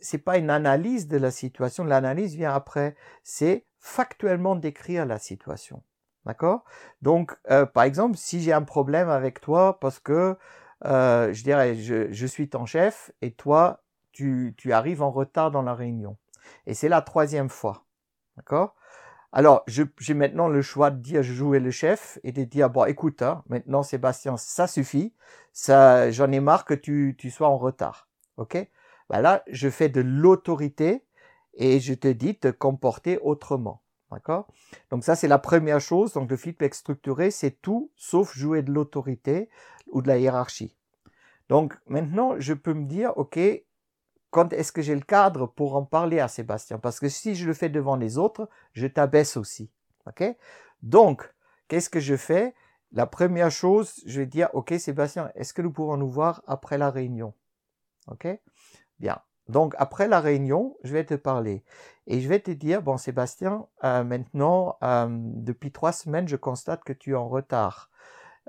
c'est 0.00 0.18
pas 0.18 0.38
une 0.38 0.50
analyse 0.50 1.08
de 1.08 1.18
la 1.18 1.30
situation, 1.30 1.84
l'analyse 1.84 2.34
vient 2.34 2.54
après, 2.54 2.96
c'est 3.22 3.66
factuellement 3.78 4.56
décrire 4.56 5.06
la 5.06 5.18
situation. 5.18 5.82
D'accord? 6.26 6.64
Donc, 7.02 7.36
euh, 7.50 7.64
par 7.66 7.84
exemple, 7.84 8.16
si 8.16 8.42
j'ai 8.42 8.52
un 8.52 8.62
problème 8.62 9.08
avec 9.08 9.40
toi 9.40 9.80
parce 9.80 9.98
que, 9.98 10.36
euh, 10.84 11.32
je 11.32 11.42
dirais, 11.42 11.74
je, 11.76 12.12
je, 12.12 12.26
suis 12.26 12.48
ton 12.48 12.66
chef 12.66 13.10
et 13.22 13.32
toi, 13.32 13.82
tu, 14.12 14.54
tu 14.56 14.72
arrives 14.72 15.02
en 15.02 15.10
retard 15.10 15.50
dans 15.50 15.62
la 15.62 15.74
réunion. 15.74 16.16
Et 16.66 16.74
c'est 16.74 16.88
la 16.88 17.02
troisième 17.02 17.48
fois. 17.48 17.84
D'accord? 18.36 18.74
Alors, 19.32 19.64
j'ai 19.66 20.14
maintenant 20.14 20.48
le 20.48 20.60
choix 20.60 20.90
de 20.90 21.00
dire 21.00 21.22
je 21.22 21.32
jouais 21.32 21.60
le 21.60 21.70
chef 21.70 22.18
et 22.24 22.32
de 22.32 22.42
dire 22.42 22.68
bon, 22.68 22.84
écoute, 22.84 23.22
hein, 23.22 23.44
maintenant 23.48 23.82
Sébastien, 23.82 24.36
ça 24.36 24.66
suffit. 24.66 25.14
Ça, 25.52 26.10
j'en 26.10 26.32
ai 26.32 26.40
marre 26.40 26.64
que 26.64 26.74
tu, 26.74 27.14
tu 27.16 27.30
sois 27.30 27.48
en 27.48 27.56
retard. 27.56 28.08
Ok? 28.38 28.56
Ben 29.08 29.20
Là, 29.20 29.44
je 29.48 29.68
fais 29.68 29.88
de 29.88 30.00
l'autorité 30.00 31.04
et 31.54 31.78
je 31.80 31.94
te 31.94 32.08
dis 32.08 32.32
de 32.32 32.38
te 32.38 32.50
comporter 32.50 33.18
autrement. 33.18 33.82
D'accord? 34.10 34.48
Donc 34.90 35.04
ça, 35.04 35.14
c'est 35.14 35.28
la 35.28 35.38
première 35.38 35.80
chose. 35.80 36.12
Donc 36.12 36.28
le 36.28 36.36
feedback 36.36 36.74
structuré, 36.74 37.30
c'est 37.30 37.60
tout 37.62 37.92
sauf 37.94 38.36
jouer 38.36 38.62
de 38.62 38.72
l'autorité 38.72 39.48
ou 39.86 40.02
de 40.02 40.08
la 40.08 40.18
hiérarchie. 40.18 40.76
Donc 41.48 41.76
maintenant, 41.86 42.34
je 42.38 42.54
peux 42.54 42.74
me 42.74 42.86
dire, 42.86 43.16
OK, 43.16 43.38
quand 44.30 44.52
est-ce 44.52 44.72
que 44.72 44.82
j'ai 44.82 44.94
le 44.94 45.00
cadre 45.00 45.46
pour 45.46 45.76
en 45.76 45.84
parler 45.84 46.20
à 46.20 46.28
Sébastien? 46.28 46.78
Parce 46.78 47.00
que 47.00 47.08
si 47.08 47.34
je 47.34 47.46
le 47.46 47.54
fais 47.54 47.68
devant 47.68 47.96
les 47.96 48.18
autres, 48.18 48.48
je 48.72 48.86
t'abaisse 48.86 49.36
aussi. 49.36 49.70
Donc, 50.82 51.32
qu'est-ce 51.68 51.90
que 51.90 52.00
je 52.00 52.16
fais? 52.16 52.54
La 52.92 53.06
première 53.06 53.50
chose, 53.50 54.02
je 54.06 54.20
vais 54.20 54.26
dire, 54.26 54.48
ok 54.52 54.74
Sébastien, 54.78 55.30
est-ce 55.34 55.54
que 55.54 55.62
nous 55.62 55.70
pouvons 55.70 55.96
nous 55.96 56.10
voir 56.10 56.42
après 56.46 56.78
la 56.78 56.90
réunion? 56.90 57.34
Ok? 58.08 58.26
Bien. 58.98 59.20
Donc, 59.48 59.74
après 59.78 60.08
la 60.08 60.20
réunion, 60.20 60.76
je 60.84 60.92
vais 60.92 61.04
te 61.04 61.14
parler. 61.14 61.64
Et 62.06 62.20
je 62.20 62.28
vais 62.28 62.40
te 62.40 62.50
dire, 62.50 62.82
bon 62.82 62.96
Sébastien, 62.96 63.66
euh, 63.84 64.04
maintenant, 64.04 64.76
euh, 64.82 65.08
depuis 65.10 65.70
trois 65.72 65.92
semaines, 65.92 66.28
je 66.28 66.36
constate 66.36 66.82
que 66.84 66.92
tu 66.92 67.12
es 67.12 67.16
en 67.16 67.28
retard. 67.28 67.90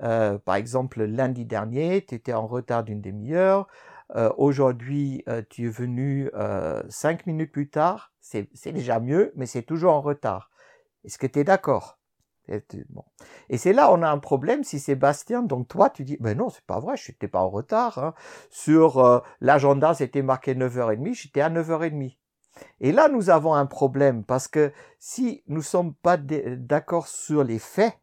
Euh, 0.02 0.38
par 0.38 0.56
exemple, 0.56 1.04
lundi 1.04 1.44
dernier, 1.44 2.04
tu 2.04 2.14
étais 2.14 2.32
en 2.32 2.46
retard 2.46 2.82
d'une 2.82 3.00
demi-heure. 3.00 3.68
Euh, 4.14 4.30
aujourd'hui, 4.36 5.22
euh, 5.28 5.42
tu 5.48 5.66
es 5.66 5.70
venu 5.70 6.30
euh, 6.34 6.82
cinq 6.88 7.26
minutes 7.26 7.52
plus 7.52 7.70
tard. 7.70 8.12
C'est 8.20 8.48
déjà 8.66 9.00
mieux, 9.00 9.32
mais 9.36 9.46
c'est 9.46 9.62
toujours 9.62 9.94
en 9.94 10.00
retard. 10.00 10.50
Est-ce 11.04 11.18
que 11.18 11.26
tu 11.26 11.40
es 11.40 11.44
d'accord? 11.44 11.98
Et 13.48 13.58
c'est 13.58 13.72
là 13.72 13.92
on 13.92 14.02
a 14.02 14.10
un 14.10 14.18
problème 14.18 14.64
si 14.64 14.80
Sébastien, 14.80 15.42
donc 15.42 15.68
toi 15.68 15.90
tu 15.90 16.04
dis, 16.04 16.16
ben 16.18 16.36
non, 16.36 16.50
c'est 16.50 16.64
pas 16.64 16.80
vrai, 16.80 16.96
je 16.96 17.12
n'étais 17.12 17.28
pas 17.28 17.40
en 17.40 17.48
retard. 17.48 17.98
Hein. 17.98 18.14
Sur 18.50 18.98
euh, 18.98 19.20
l'agenda, 19.40 19.94
c'était 19.94 20.22
marqué 20.22 20.54
9h30, 20.54 21.14
j'étais 21.14 21.40
à 21.40 21.50
9h30. 21.50 22.16
Et 22.80 22.92
là, 22.92 23.08
nous 23.08 23.30
avons 23.30 23.54
un 23.54 23.66
problème 23.66 24.24
parce 24.24 24.48
que 24.48 24.72
si 24.98 25.42
nous 25.46 25.62
sommes 25.62 25.94
pas 25.94 26.16
d'accord 26.18 27.06
sur 27.06 27.44
les 27.44 27.58
faits, 27.58 27.98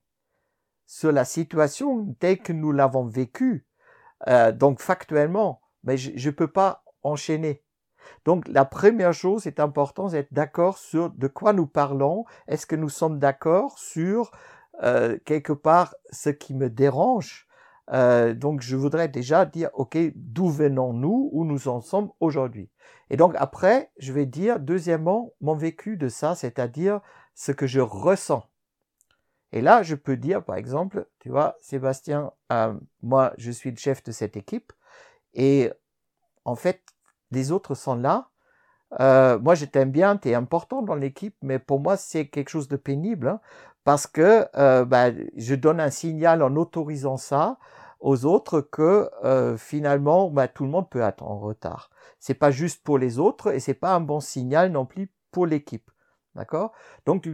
sur 0.88 1.12
la 1.12 1.25
situation 1.25 2.15
telle 2.20 2.39
que 2.39 2.53
nous 2.53 2.72
l'avons 2.72 3.06
vécue, 3.06 3.68
euh, 4.27 4.51
donc 4.51 4.82
factuellement, 4.82 5.62
mais 5.83 5.98
je 5.98 6.29
ne 6.29 6.33
peux 6.33 6.48
pas 6.48 6.83
enchaîner. 7.03 7.63
Donc 8.25 8.48
la 8.48 8.65
première 8.65 9.13
chose 9.13 9.48
est 9.48 9.59
importante, 9.59 10.12
d'être 10.12 10.33
d'accord 10.33 10.77
sur 10.77 11.09
de 11.09 11.27
quoi 11.27 11.53
nous 11.53 11.67
parlons. 11.67 12.25
Est-ce 12.48 12.65
que 12.65 12.75
nous 12.75 12.89
sommes 12.89 13.19
d'accord 13.19 13.77
sur 13.77 14.31
euh, 14.83 15.17
quelque 15.25 15.53
part 15.53 15.95
ce 16.12 16.29
qui 16.29 16.53
me 16.53 16.69
dérange? 16.69 17.48
Euh, 17.91 18.33
Donc 18.33 18.62
je 18.62 18.75
voudrais 18.75 19.07
déjà 19.07 19.45
dire, 19.45 19.69
ok, 19.74 19.98
d'où 20.15 20.50
venons-nous, 20.50 21.29
où 21.33 21.45
nous 21.45 21.67
en 21.67 21.81
sommes 21.81 22.12
aujourd'hui? 22.19 22.69
Et 23.09 23.17
donc 23.17 23.33
après, 23.38 23.91
je 23.98 24.13
vais 24.13 24.25
dire 24.25 24.59
deuxièmement 24.59 25.33
mon 25.41 25.55
vécu 25.55 25.98
de 25.98 26.07
ça, 26.07 26.36
c'est-à-dire 26.36 27.01
ce 27.36 27.51
que 27.51 27.67
je 27.67 27.79
ressens. 27.79 28.43
Et 29.51 29.62
là, 29.62 29.81
je 29.81 29.95
peux 29.95 30.15
dire, 30.15 30.43
par 30.43 30.57
exemple, 30.57 31.07
tu 31.19 31.29
vois, 31.29 31.55
Sébastien, 31.59 32.31
euh, 32.51 32.74
moi, 33.01 33.33
je 33.38 33.50
suis 33.50 33.71
le 33.71 33.77
chef 33.77 34.03
de 34.03 34.12
cette 34.12 34.38
équipe, 34.38 34.71
et 35.33 35.71
en 36.45 36.55
fait, 36.55 36.81
les 37.31 37.51
autres 37.51 37.75
sont 37.75 37.95
là. 37.95 38.29
Euh, 39.00 39.39
moi, 39.39 39.55
je 39.55 39.65
t'aime 39.65 39.91
bien, 39.91 40.17
tu 40.17 40.29
es 40.29 40.33
important 40.33 40.81
dans 40.81 40.95
l'équipe, 40.95 41.36
mais 41.41 41.59
pour 41.59 41.79
moi, 41.79 41.98
c'est 41.98 42.27
quelque 42.27 42.50
chose 42.50 42.67
de 42.67 42.75
pénible 42.75 43.27
hein, 43.27 43.39
parce 43.83 44.07
que 44.07 44.48
euh, 44.55 44.86
bah, 44.86 45.12
je 45.38 45.55
donne 45.55 45.79
un 45.79 45.91
signal 45.91 46.41
en 46.41 46.55
autorisant 46.55 47.17
ça 47.17 47.57
aux 48.00 48.25
autres 48.25 48.62
que 48.62 49.09
euh, 49.24 49.57
finalement, 49.57 50.29
bah, 50.29 50.48
tout 50.48 50.63
le 50.63 50.69
monde 50.71 50.89
peut 50.89 51.01
être 51.01 51.24
en 51.24 51.38
retard. 51.39 51.89
C'est 52.19 52.33
pas 52.33 52.51
juste 52.51 52.83
pour 52.83 52.98
les 52.98 53.19
autres 53.19 53.53
et 53.53 53.59
c'est 53.59 53.74
pas 53.74 53.93
un 53.93 54.01
bon 54.01 54.19
signal 54.19 54.71
non 54.71 54.86
plus 54.86 55.12
pour 55.31 55.45
l'équipe. 55.45 55.91
D'accord? 56.36 56.71
Donc, 57.05 57.27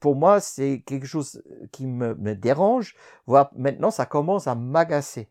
pour 0.00 0.14
moi, 0.14 0.40
c'est 0.40 0.82
quelque 0.86 1.06
chose 1.06 1.42
qui 1.72 1.86
me, 1.86 2.14
dérange. 2.34 2.94
Maintenant, 3.26 3.90
ça 3.90 4.06
commence 4.06 4.46
à 4.46 4.54
m'agacer. 4.54 5.30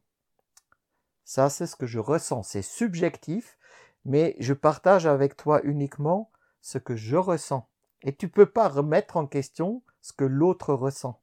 Ça, 1.25 1.49
c'est 1.49 1.67
ce 1.67 1.75
que 1.75 1.85
je 1.85 1.99
ressens. 1.99 2.43
C'est 2.43 2.61
subjectif, 2.61 3.57
mais 4.05 4.35
je 4.39 4.53
partage 4.53 5.05
avec 5.05 5.37
toi 5.37 5.61
uniquement 5.63 6.31
ce 6.61 6.77
que 6.77 6.95
je 6.95 7.15
ressens. 7.15 7.67
Et 8.01 8.15
tu 8.15 8.27
peux 8.27 8.45
pas 8.45 8.67
remettre 8.67 9.17
en 9.17 9.27
question 9.27 9.81
ce 10.01 10.13
que 10.13 10.25
l'autre 10.25 10.73
ressent. 10.73 11.21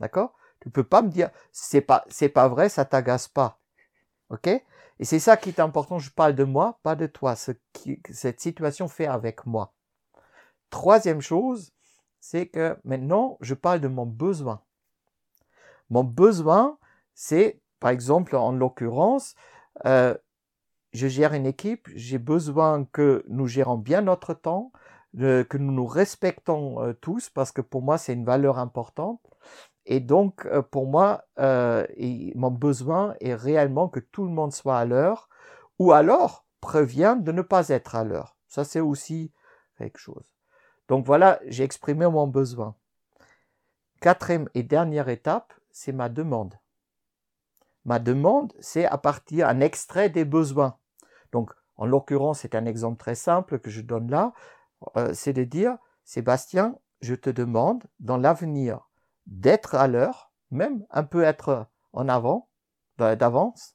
D'accord? 0.00 0.34
Tu 0.60 0.70
peux 0.70 0.84
pas 0.84 1.02
me 1.02 1.10
dire 1.10 1.30
c'est 1.50 1.80
pas 1.80 2.04
c'est 2.08 2.28
pas 2.28 2.48
vrai, 2.48 2.68
ça 2.68 2.84
t'agace 2.84 3.26
pas. 3.26 3.58
OK? 4.30 4.46
Et 4.46 5.04
c'est 5.04 5.18
ça 5.18 5.36
qui 5.36 5.48
est 5.48 5.60
important, 5.60 5.98
je 5.98 6.10
parle 6.10 6.34
de 6.34 6.44
moi, 6.44 6.78
pas 6.84 6.94
de 6.94 7.06
toi, 7.06 7.34
ce 7.34 7.52
qui 7.72 8.00
cette 8.10 8.40
situation 8.40 8.86
fait 8.86 9.06
avec 9.06 9.46
moi. 9.46 9.74
Troisième 10.70 11.20
chose, 11.20 11.72
c'est 12.20 12.46
que 12.46 12.78
maintenant, 12.84 13.36
je 13.40 13.54
parle 13.54 13.80
de 13.80 13.88
mon 13.88 14.06
besoin. 14.06 14.62
Mon 15.90 16.04
besoin, 16.04 16.78
c'est, 17.14 17.60
par 17.82 17.90
exemple, 17.90 18.36
en 18.36 18.52
l'occurrence, 18.52 19.34
euh, 19.86 20.14
je 20.92 21.08
gère 21.08 21.34
une 21.34 21.46
équipe, 21.46 21.88
j'ai 21.96 22.18
besoin 22.18 22.84
que 22.84 23.24
nous 23.26 23.48
gérons 23.48 23.76
bien 23.76 24.02
notre 24.02 24.34
temps, 24.34 24.70
que 25.18 25.56
nous 25.56 25.72
nous 25.72 25.86
respectons 25.86 26.80
euh, 26.80 26.92
tous, 26.92 27.28
parce 27.28 27.50
que 27.50 27.60
pour 27.60 27.82
moi, 27.82 27.98
c'est 27.98 28.12
une 28.12 28.24
valeur 28.24 28.58
importante. 28.60 29.20
Et 29.84 29.98
donc, 29.98 30.46
euh, 30.46 30.62
pour 30.62 30.86
moi, 30.86 31.24
mon 31.36 32.50
besoin 32.52 33.16
est 33.20 33.34
réellement 33.34 33.88
que 33.88 33.98
tout 33.98 34.22
le 34.22 34.30
monde 34.30 34.52
soit 34.52 34.78
à 34.78 34.84
l'heure, 34.84 35.28
ou 35.80 35.90
alors 35.90 36.46
prévient 36.60 37.16
de 37.18 37.32
ne 37.32 37.42
pas 37.42 37.70
être 37.70 37.96
à 37.96 38.04
l'heure. 38.04 38.36
Ça, 38.46 38.62
c'est 38.62 38.78
aussi 38.78 39.32
quelque 39.76 39.98
chose. 39.98 40.36
Donc 40.86 41.04
voilà, 41.04 41.40
j'ai 41.48 41.64
exprimé 41.64 42.06
mon 42.06 42.28
besoin. 42.28 42.76
Quatrième 44.00 44.48
et 44.54 44.62
dernière 44.62 45.08
étape, 45.08 45.52
c'est 45.72 45.90
ma 45.90 46.08
demande. 46.08 46.61
Ma 47.84 47.98
demande, 47.98 48.52
c'est 48.60 48.86
à 48.86 48.98
partir 48.98 49.48
un 49.48 49.60
extrait 49.60 50.08
des 50.08 50.24
besoins. 50.24 50.78
Donc, 51.32 51.50
en 51.76 51.86
l'occurrence, 51.86 52.40
c'est 52.40 52.54
un 52.54 52.66
exemple 52.66 52.98
très 52.98 53.14
simple 53.14 53.58
que 53.58 53.70
je 53.70 53.80
donne 53.80 54.10
là, 54.10 54.32
euh, 54.96 55.12
c'est 55.14 55.32
de 55.32 55.44
dire, 55.44 55.76
Sébastien, 56.04 56.76
je 57.00 57.14
te 57.14 57.30
demande 57.30 57.84
dans 58.00 58.16
l'avenir 58.16 58.88
d'être 59.26 59.74
à 59.74 59.88
l'heure, 59.88 60.32
même 60.50 60.84
un 60.90 61.02
peu 61.02 61.22
être 61.24 61.66
en 61.92 62.08
avant, 62.08 62.48
d'avance, 62.98 63.74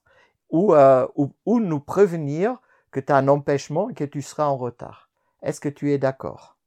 ou, 0.49 0.73
euh, 0.73 1.05
ou, 1.15 1.33
ou, 1.45 1.59
nous 1.59 1.81
prévenir 1.81 2.61
que 2.91 3.01
tu 3.01 3.11
as 3.11 3.17
un 3.17 3.27
empêchement 3.27 3.89
et 3.89 3.93
que 3.93 4.05
tu 4.05 4.21
seras 4.21 4.45
en 4.45 4.55
retard. 4.55 5.09
Est-ce 5.41 5.59
que 5.59 5.69
tu 5.69 5.91
es 5.91 5.97
d'accord? 5.97 6.57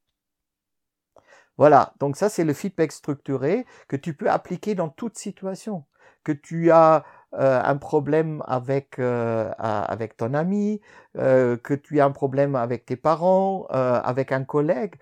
Voilà, 1.56 1.94
donc 1.98 2.16
ça 2.16 2.28
c'est 2.28 2.44
le 2.44 2.52
feedback 2.52 2.92
structuré 2.92 3.66
que 3.88 3.96
tu 3.96 4.14
peux 4.14 4.30
appliquer 4.30 4.74
dans 4.74 4.88
toute 4.88 5.18
situation. 5.18 5.84
Que 6.24 6.32
tu 6.32 6.70
as 6.70 7.04
euh, 7.34 7.62
un 7.62 7.76
problème 7.76 8.42
avec, 8.48 8.98
euh, 8.98 9.52
avec 9.56 10.16
ton 10.16 10.34
ami, 10.34 10.80
euh, 11.16 11.56
que 11.56 11.74
tu 11.74 12.00
as 12.00 12.04
un 12.04 12.10
problème 12.10 12.56
avec 12.56 12.84
tes 12.86 12.96
parents, 12.96 13.66
avec 13.66 14.32
un 14.32 14.44
collègue. 14.44 14.96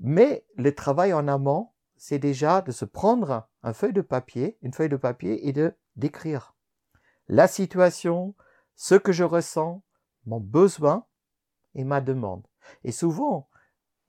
Mais 0.00 0.46
le 0.56 0.74
travail 0.74 1.12
en 1.12 1.28
amont, 1.28 1.70
c'est 1.96 2.18
déjà 2.18 2.62
de 2.62 2.72
se 2.72 2.86
prendre 2.86 3.48
un 3.62 3.72
feuille 3.74 3.92
de 3.92 4.00
papier, 4.00 4.58
une 4.62 4.72
feuille 4.72 4.88
de 4.88 4.96
papier 4.96 5.46
et 5.46 5.52
de 5.52 5.74
d'écrire 5.96 6.54
la 7.28 7.46
situation, 7.46 8.34
ce 8.74 8.96
que 8.96 9.12
je 9.12 9.24
ressens, 9.24 9.82
mon 10.26 10.40
besoin 10.40 11.06
et 11.74 11.84
ma 11.84 12.00
demande. 12.00 12.46
Et 12.82 12.92
souvent, 12.92 13.48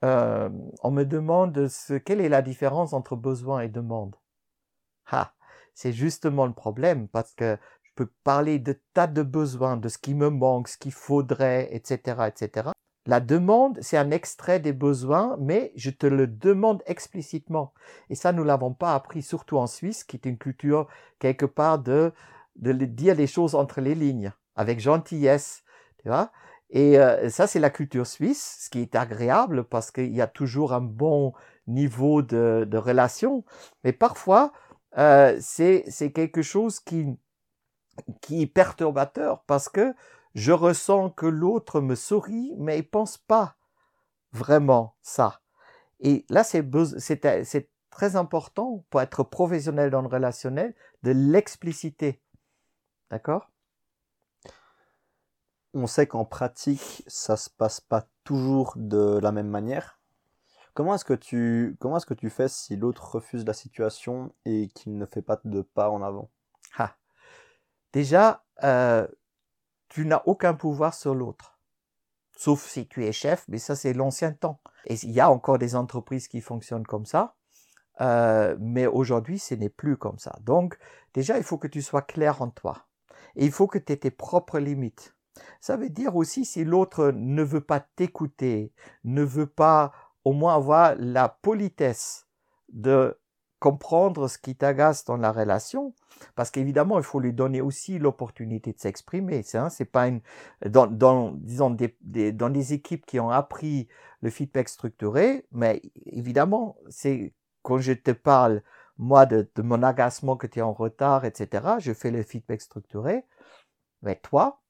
on 0.01 0.91
me 0.91 1.03
demande 1.03 1.67
ce, 1.67 1.93
quelle 1.93 2.21
est 2.21 2.29
la 2.29 2.41
différence 2.41 2.93
entre 2.93 3.15
besoin 3.15 3.61
et 3.61 3.69
demande? 3.69 4.15
Ah, 5.07 5.34
c'est 5.75 5.93
justement 5.93 6.47
le 6.47 6.53
problème 6.53 7.07
parce 7.09 7.33
que 7.33 7.57
je 7.83 7.91
peux 7.95 8.09
parler 8.23 8.57
de 8.59 8.79
tas 8.93 9.07
de 9.07 9.21
besoins, 9.21 9.77
de 9.77 9.89
ce 9.89 9.97
qui 9.97 10.15
me 10.15 10.29
manque, 10.29 10.69
ce 10.69 10.77
qu'il 10.77 10.93
faudrait, 10.93 11.69
etc., 11.71 12.27
etc. 12.27 12.69
La 13.07 13.19
demande, 13.19 13.77
c'est 13.81 13.97
un 13.97 14.09
extrait 14.09 14.59
des 14.59 14.73
besoins, 14.73 15.37
mais 15.39 15.71
je 15.75 15.91
te 15.91 16.07
le 16.07 16.25
demande 16.25 16.81
explicitement. 16.87 17.71
Et 18.09 18.15
ça, 18.15 18.31
nous 18.31 18.43
l'avons 18.43 18.73
pas 18.73 18.95
appris, 18.95 19.21
surtout 19.21 19.57
en 19.57 19.67
Suisse, 19.67 20.03
qui 20.03 20.15
est 20.17 20.25
une 20.25 20.39
culture 20.39 20.87
quelque 21.19 21.45
part 21.45 21.77
de, 21.77 22.11
dire 22.55 23.13
les 23.13 23.27
choses 23.27 23.53
entre 23.53 23.79
les 23.79 23.93
lignes, 23.93 24.31
avec 24.55 24.79
gentillesse, 24.79 25.63
tu 26.01 26.07
vois. 26.07 26.31
Et 26.71 26.97
euh, 26.97 27.29
ça, 27.29 27.45
c'est 27.45 27.59
la 27.59 27.69
culture 27.69 28.07
suisse, 28.07 28.57
ce 28.63 28.69
qui 28.71 28.81
est 28.81 28.95
agréable 28.95 29.65
parce 29.65 29.91
qu'il 29.91 30.13
y 30.13 30.21
a 30.21 30.27
toujours 30.27 30.73
un 30.73 30.81
bon 30.81 31.33
niveau 31.67 32.23
de, 32.23 32.65
de 32.67 32.77
relation. 32.77 33.45
Mais 33.83 33.93
parfois, 33.93 34.51
euh, 34.97 35.37
c'est 35.39 36.11
quelque 36.13 36.41
chose 36.41 36.79
qui, 36.79 37.17
est 38.31 38.47
perturbateur 38.47 39.43
parce 39.45 39.69
que 39.69 39.93
je 40.33 40.51
ressens 40.51 41.11
que 41.11 41.25
l'autre 41.25 41.81
me 41.81 41.95
sourit, 41.95 42.53
mais 42.57 42.79
il 42.79 42.89
pense 42.89 43.17
pas 43.17 43.55
vraiment 44.31 44.95
ça. 45.01 45.41
Et 46.01 46.25
là, 46.29 46.43
c'est 46.43 47.69
très 47.89 48.15
important 48.17 48.85
pour 48.89 49.01
être 49.01 49.23
professionnel 49.23 49.89
dans 49.89 50.01
le 50.01 50.09
relationnel 50.09 50.75
de 51.03 51.11
l'expliciter. 51.11 52.21
D'accord? 53.09 53.51
On 55.73 55.87
sait 55.87 56.07
qu'en 56.07 56.25
pratique, 56.25 57.03
ça 57.07 57.37
se 57.37 57.49
passe 57.49 57.79
pas 57.79 58.07
toujours 58.23 58.73
de 58.75 59.19
la 59.21 59.31
même 59.31 59.49
manière. 59.49 59.99
Comment 60.75 60.95
est-ce 60.95 61.05
que 61.05 61.13
tu 61.13 61.77
comment 61.79 61.97
est-ce 61.97 62.05
que 62.05 62.13
tu 62.13 62.29
fais 62.29 62.49
si 62.49 62.75
l'autre 62.75 63.15
refuse 63.15 63.45
la 63.45 63.53
situation 63.53 64.35
et 64.43 64.67
qu'il 64.67 64.97
ne 64.97 65.05
fait 65.05 65.21
pas 65.21 65.39
de 65.45 65.61
pas 65.61 65.89
en 65.89 66.03
avant? 66.03 66.29
Ah. 66.77 66.97
Déjà, 67.93 68.43
euh, 68.63 69.07
tu 69.87 70.05
n'as 70.05 70.21
aucun 70.25 70.53
pouvoir 70.53 70.93
sur 70.93 71.15
l'autre, 71.15 71.57
sauf 72.35 72.67
si 72.67 72.87
tu 72.87 73.05
es 73.05 73.13
chef, 73.13 73.45
mais 73.47 73.57
ça 73.57 73.77
c'est 73.77 73.93
l'ancien 73.93 74.33
temps. 74.33 74.59
Et 74.85 74.95
il 74.95 75.11
y 75.11 75.21
a 75.21 75.31
encore 75.31 75.57
des 75.59 75.77
entreprises 75.77 76.27
qui 76.27 76.41
fonctionnent 76.41 76.85
comme 76.85 77.05
ça, 77.05 77.37
euh, 78.01 78.57
mais 78.59 78.85
aujourd'hui 78.85 79.39
ce 79.39 79.55
n'est 79.55 79.69
plus 79.69 79.95
comme 79.95 80.19
ça. 80.19 80.37
Donc 80.41 80.77
déjà, 81.13 81.37
il 81.37 81.45
faut 81.45 81.57
que 81.57 81.69
tu 81.69 81.81
sois 81.81 82.01
clair 82.01 82.41
en 82.41 82.49
toi. 82.49 82.85
Et 83.37 83.45
il 83.45 83.51
faut 83.53 83.67
que 83.67 83.77
tu 83.77 83.93
aies 83.93 83.97
tes 83.97 84.11
propres 84.11 84.59
limites. 84.59 85.15
Ça 85.61 85.77
veut 85.77 85.89
dire 85.89 86.15
aussi 86.17 86.43
si 86.43 86.65
l'autre 86.65 87.11
ne 87.15 87.43
veut 87.43 87.61
pas 87.61 87.79
t'écouter, 87.79 88.73
ne 89.05 89.23
veut 89.23 89.47
pas 89.47 89.93
au 90.25 90.33
moins 90.33 90.55
avoir 90.55 90.95
la 90.97 91.29
politesse 91.29 92.27
de 92.69 93.17
comprendre 93.59 94.27
ce 94.27 94.37
qui 94.37 94.55
t'agace 94.55 95.05
dans 95.05 95.17
la 95.17 95.31
relation, 95.31 95.93
parce 96.35 96.51
qu'évidemment, 96.51 96.97
il 96.97 97.03
faut 97.03 97.19
lui 97.19 97.33
donner 97.33 97.61
aussi 97.61 97.97
l'opportunité 97.97 98.73
de 98.73 98.79
s'exprimer. 98.79 99.43
C'est 99.43 99.85
pas 99.85 100.07
une 100.07 100.21
dans, 100.65 100.87
dans 100.87 101.31
disons 101.31 101.69
des, 101.69 102.31
dans 102.31 102.49
des 102.49 102.73
équipes 102.73 103.05
qui 103.05 103.19
ont 103.19 103.29
appris 103.29 103.87
le 104.21 104.29
feedback 104.29 104.69
structuré, 104.69 105.45
mais 105.51 105.81
évidemment, 106.05 106.77
c'est 106.89 107.33
quand 107.63 107.77
je 107.79 107.93
te 107.93 108.11
parle 108.11 108.61
moi, 108.97 109.25
de, 109.25 109.49
de 109.55 109.61
mon 109.61 109.83
agacement 109.83 110.37
que 110.37 110.47
tu 110.47 110.59
es 110.59 110.61
en 110.61 110.73
retard, 110.73 111.25
etc. 111.25 111.75
Je 111.79 111.93
fais 111.93 112.11
le 112.11 112.23
feedback 112.23 112.61
structuré. 112.61 113.25
Mais 114.01 114.15
toi, 114.17 114.61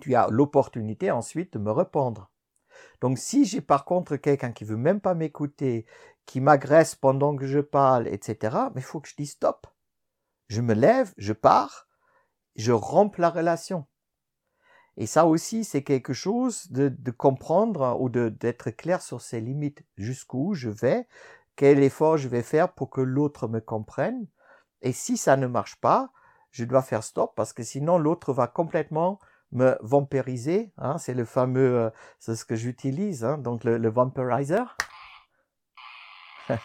tu 0.00 0.14
as 0.14 0.28
l'opportunité 0.28 1.10
ensuite 1.10 1.52
de 1.54 1.58
me 1.58 1.70
répondre. 1.70 2.31
Donc 3.00 3.18
si 3.18 3.44
j'ai 3.44 3.60
par 3.60 3.84
contre 3.84 4.16
quelqu'un 4.16 4.52
qui 4.52 4.64
veut 4.64 4.76
même 4.76 5.00
pas 5.00 5.14
m'écouter, 5.14 5.86
qui 6.26 6.40
m'agresse 6.40 6.94
pendant 6.94 7.36
que 7.36 7.46
je 7.46 7.58
parle, 7.58 8.08
etc., 8.08 8.56
mais 8.74 8.80
il 8.80 8.84
faut 8.84 9.00
que 9.00 9.08
je 9.08 9.16
dise 9.16 9.32
stop. 9.32 9.66
Je 10.48 10.60
me 10.60 10.74
lève, 10.74 11.12
je 11.16 11.32
pars, 11.32 11.88
je 12.56 12.72
rompe 12.72 13.16
la 13.16 13.30
relation. 13.30 13.86
Et 14.96 15.06
ça 15.06 15.26
aussi, 15.26 15.64
c'est 15.64 15.82
quelque 15.82 16.12
chose 16.12 16.70
de, 16.70 16.88
de 16.88 17.10
comprendre 17.10 17.96
ou 17.98 18.10
d'être 18.10 18.70
clair 18.70 19.00
sur 19.00 19.22
ses 19.22 19.40
limites, 19.40 19.82
jusqu'où 19.96 20.52
je 20.54 20.68
vais, 20.68 21.08
quel 21.56 21.82
effort 21.82 22.18
je 22.18 22.28
vais 22.28 22.42
faire 22.42 22.72
pour 22.72 22.90
que 22.90 23.00
l'autre 23.00 23.48
me 23.48 23.60
comprenne. 23.60 24.26
Et 24.82 24.92
si 24.92 25.16
ça 25.16 25.36
ne 25.36 25.46
marche 25.46 25.76
pas, 25.76 26.12
je 26.50 26.64
dois 26.64 26.82
faire 26.82 27.02
stop 27.02 27.32
parce 27.34 27.52
que 27.52 27.62
sinon 27.62 27.98
l'autre 27.98 28.32
va 28.32 28.46
complètement 28.46 29.18
me 29.52 29.76
vampiriser. 29.82 30.72
Hein, 30.78 30.98
c'est 30.98 31.14
le 31.14 31.24
fameux, 31.24 31.78
euh, 31.78 31.90
c'est 32.18 32.36
ce 32.36 32.44
que 32.44 32.56
j'utilise, 32.56 33.24
hein, 33.24 33.38
donc 33.38 33.64
le, 33.64 33.78
le 33.78 33.88
vampirizer. 33.90 34.76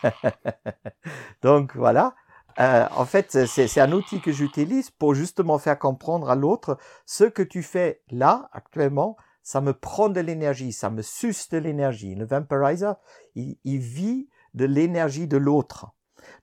donc 1.41 1.75
voilà. 1.75 2.15
Euh, 2.59 2.87
en 2.95 3.05
fait, 3.05 3.45
c'est 3.45 3.79
un 3.79 3.91
outil 3.91 4.19
que 4.19 4.31
j'utilise 4.31 4.89
pour 4.89 5.13
justement 5.13 5.59
faire 5.59 5.77
comprendre 5.77 6.29
à 6.29 6.35
l'autre 6.35 6.77
ce 7.05 7.23
que 7.23 7.43
tu 7.43 7.61
fais 7.61 8.01
là 8.09 8.49
actuellement. 8.51 9.15
Ça 9.43 9.61
me 9.61 9.73
prend 9.73 10.09
de 10.09 10.19
l'énergie, 10.19 10.73
ça 10.73 10.89
me 10.89 11.01
suce 11.01 11.49
de 11.49 11.57
l'énergie. 11.59 12.15
Le 12.15 12.25
vampirizer, 12.25 12.95
il, 13.35 13.57
il 13.63 13.77
vit 13.77 14.27
de 14.55 14.65
l'énergie 14.65 15.27
de 15.27 15.37
l'autre. 15.37 15.91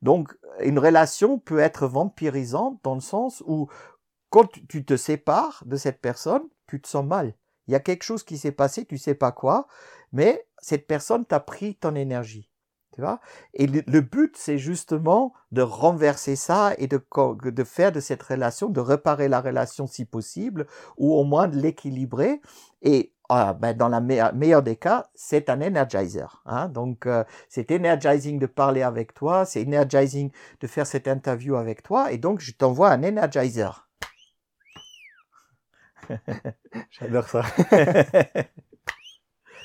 Donc, 0.02 0.34
une 0.60 0.78
relation 0.78 1.38
peut 1.38 1.58
être 1.58 1.86
vampirisante 1.86 2.78
dans 2.84 2.94
le 2.94 3.00
sens 3.00 3.42
où 3.46 3.68
quand 4.34 4.50
tu 4.68 4.84
te 4.84 4.96
sépares 4.96 5.62
de 5.64 5.76
cette 5.76 6.00
personne, 6.00 6.42
tu 6.66 6.80
te 6.80 6.88
sens 6.88 7.06
mal. 7.06 7.36
Il 7.68 7.72
y 7.72 7.76
a 7.76 7.80
quelque 7.80 8.02
chose 8.02 8.24
qui 8.24 8.36
s'est 8.36 8.50
passé, 8.50 8.84
tu 8.84 8.98
sais 8.98 9.14
pas 9.14 9.30
quoi, 9.30 9.68
mais 10.10 10.48
cette 10.58 10.88
personne 10.88 11.24
t'a 11.24 11.38
pris 11.38 11.76
ton 11.76 11.94
énergie. 11.94 12.50
Tu 12.94 13.00
vois? 13.00 13.20
Et 13.52 13.68
le, 13.68 14.00
but, 14.00 14.36
c'est 14.36 14.58
justement 14.58 15.34
de 15.52 15.62
renverser 15.62 16.34
ça 16.34 16.72
et 16.78 16.88
de, 16.88 17.00
faire 17.62 17.92
de 17.92 18.00
cette 18.00 18.24
relation, 18.24 18.70
de 18.70 18.80
réparer 18.80 19.28
la 19.28 19.40
relation 19.40 19.86
si 19.86 20.04
possible, 20.04 20.66
ou 20.96 21.14
au 21.14 21.22
moins 21.22 21.46
de 21.46 21.56
l'équilibrer. 21.56 22.40
Et 22.82 23.12
ah, 23.28 23.54
ben 23.54 23.76
dans 23.76 23.88
la 23.88 24.00
meilleure 24.00 24.64
des 24.64 24.74
cas, 24.74 25.10
c'est 25.14 25.48
un 25.48 25.62
energizer. 25.62 26.42
Hein? 26.44 26.68
Donc, 26.70 27.06
euh, 27.06 27.22
c'est 27.48 27.70
energizing 27.70 28.40
de 28.40 28.46
parler 28.46 28.82
avec 28.82 29.14
toi, 29.14 29.44
c'est 29.44 29.64
energizing 29.64 30.32
de 30.60 30.66
faire 30.66 30.88
cette 30.88 31.06
interview 31.06 31.54
avec 31.54 31.84
toi, 31.84 32.10
et 32.10 32.18
donc 32.18 32.40
je 32.40 32.50
t'envoie 32.50 32.90
un 32.90 33.04
energizer. 33.04 33.83
J'adore 36.90 37.28
ça. 37.28 37.42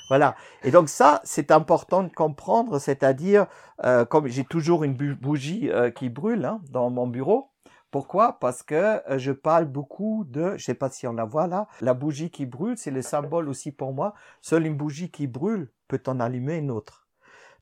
voilà. 0.10 0.36
Et 0.64 0.72
donc 0.72 0.90
ça, 0.90 1.22
c'est 1.24 1.52
important 1.52 2.04
de 2.04 2.14
comprendre, 2.14 2.80
c'est-à-dire, 2.80 3.48
euh, 3.84 4.06
comme 4.06 4.28
j'ai 4.28 4.44
toujours 4.44 4.84
une 4.84 4.96
bougie 4.96 5.70
euh, 5.70 5.92
qui 5.92 6.10
brûle 6.10 6.46
hein, 6.46 6.62
dans 6.70 6.90
mon 6.90 7.08
bureau. 7.08 7.52
Pourquoi? 7.92 8.40
Parce 8.40 8.62
que 8.62 9.02
euh, 9.10 9.18
je 9.18 9.32
parle 9.32 9.66
beaucoup 9.66 10.24
de, 10.28 10.56
je 10.58 10.64
sais 10.64 10.76
pas 10.76 10.90
si 10.90 11.08
on 11.08 11.14
la 11.14 11.26
voit 11.26 11.48
là, 11.48 11.68
la 11.82 11.94
bougie 11.94 12.30
qui 12.30 12.46
brûle, 12.46 12.78
c'est 12.78 12.92
le 12.92 13.02
symbole 13.02 13.50
aussi 13.50 13.72
pour 13.72 13.94
moi. 13.94 14.14
Seule 14.42 14.68
une 14.68 14.78
bougie 14.78 15.10
qui 15.10 15.26
brûle 15.26 15.72
peut 15.88 16.02
en 16.06 16.20
allumer 16.20 16.58
une 16.58 16.70
autre. 16.70 17.08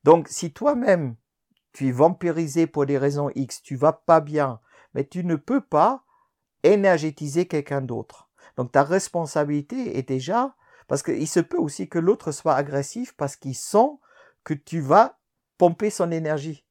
Donc, 0.04 0.28
si 0.28 0.52
toi-même 0.52 1.16
tu 1.72 1.88
es 1.88 1.92
vampirisé 1.92 2.68
pour 2.68 2.86
des 2.86 2.98
raisons 2.98 3.30
X, 3.36 3.62
tu 3.62 3.76
vas 3.76 3.94
pas 3.94 4.20
bien, 4.20 4.60
mais 4.94 5.06
tu 5.06 5.24
ne 5.24 5.36
peux 5.36 5.62
pas 5.62 6.04
énergétiser 6.64 7.48
quelqu'un 7.48 7.82
d'autre. 7.82 8.27
Donc 8.58 8.72
ta 8.72 8.84
responsabilité 8.84 9.98
est 9.98 10.08
déjà, 10.08 10.56
parce 10.88 11.04
qu'il 11.04 11.28
se 11.28 11.40
peut 11.40 11.58
aussi 11.58 11.88
que 11.88 12.00
l'autre 12.00 12.32
soit 12.32 12.56
agressif 12.56 13.14
parce 13.16 13.36
qu'il 13.36 13.56
sent 13.56 14.00
que 14.44 14.54
tu 14.54 14.80
vas 14.80 15.18
pomper 15.58 15.90
son 15.90 16.12
énergie. 16.12 16.66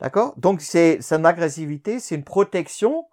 D'accord? 0.00 0.34
Donc 0.38 0.60
c'est 0.60 1.02
son 1.02 1.24
agressivité, 1.24 2.00
c'est 2.00 2.14
une 2.14 2.24
protection 2.24 3.06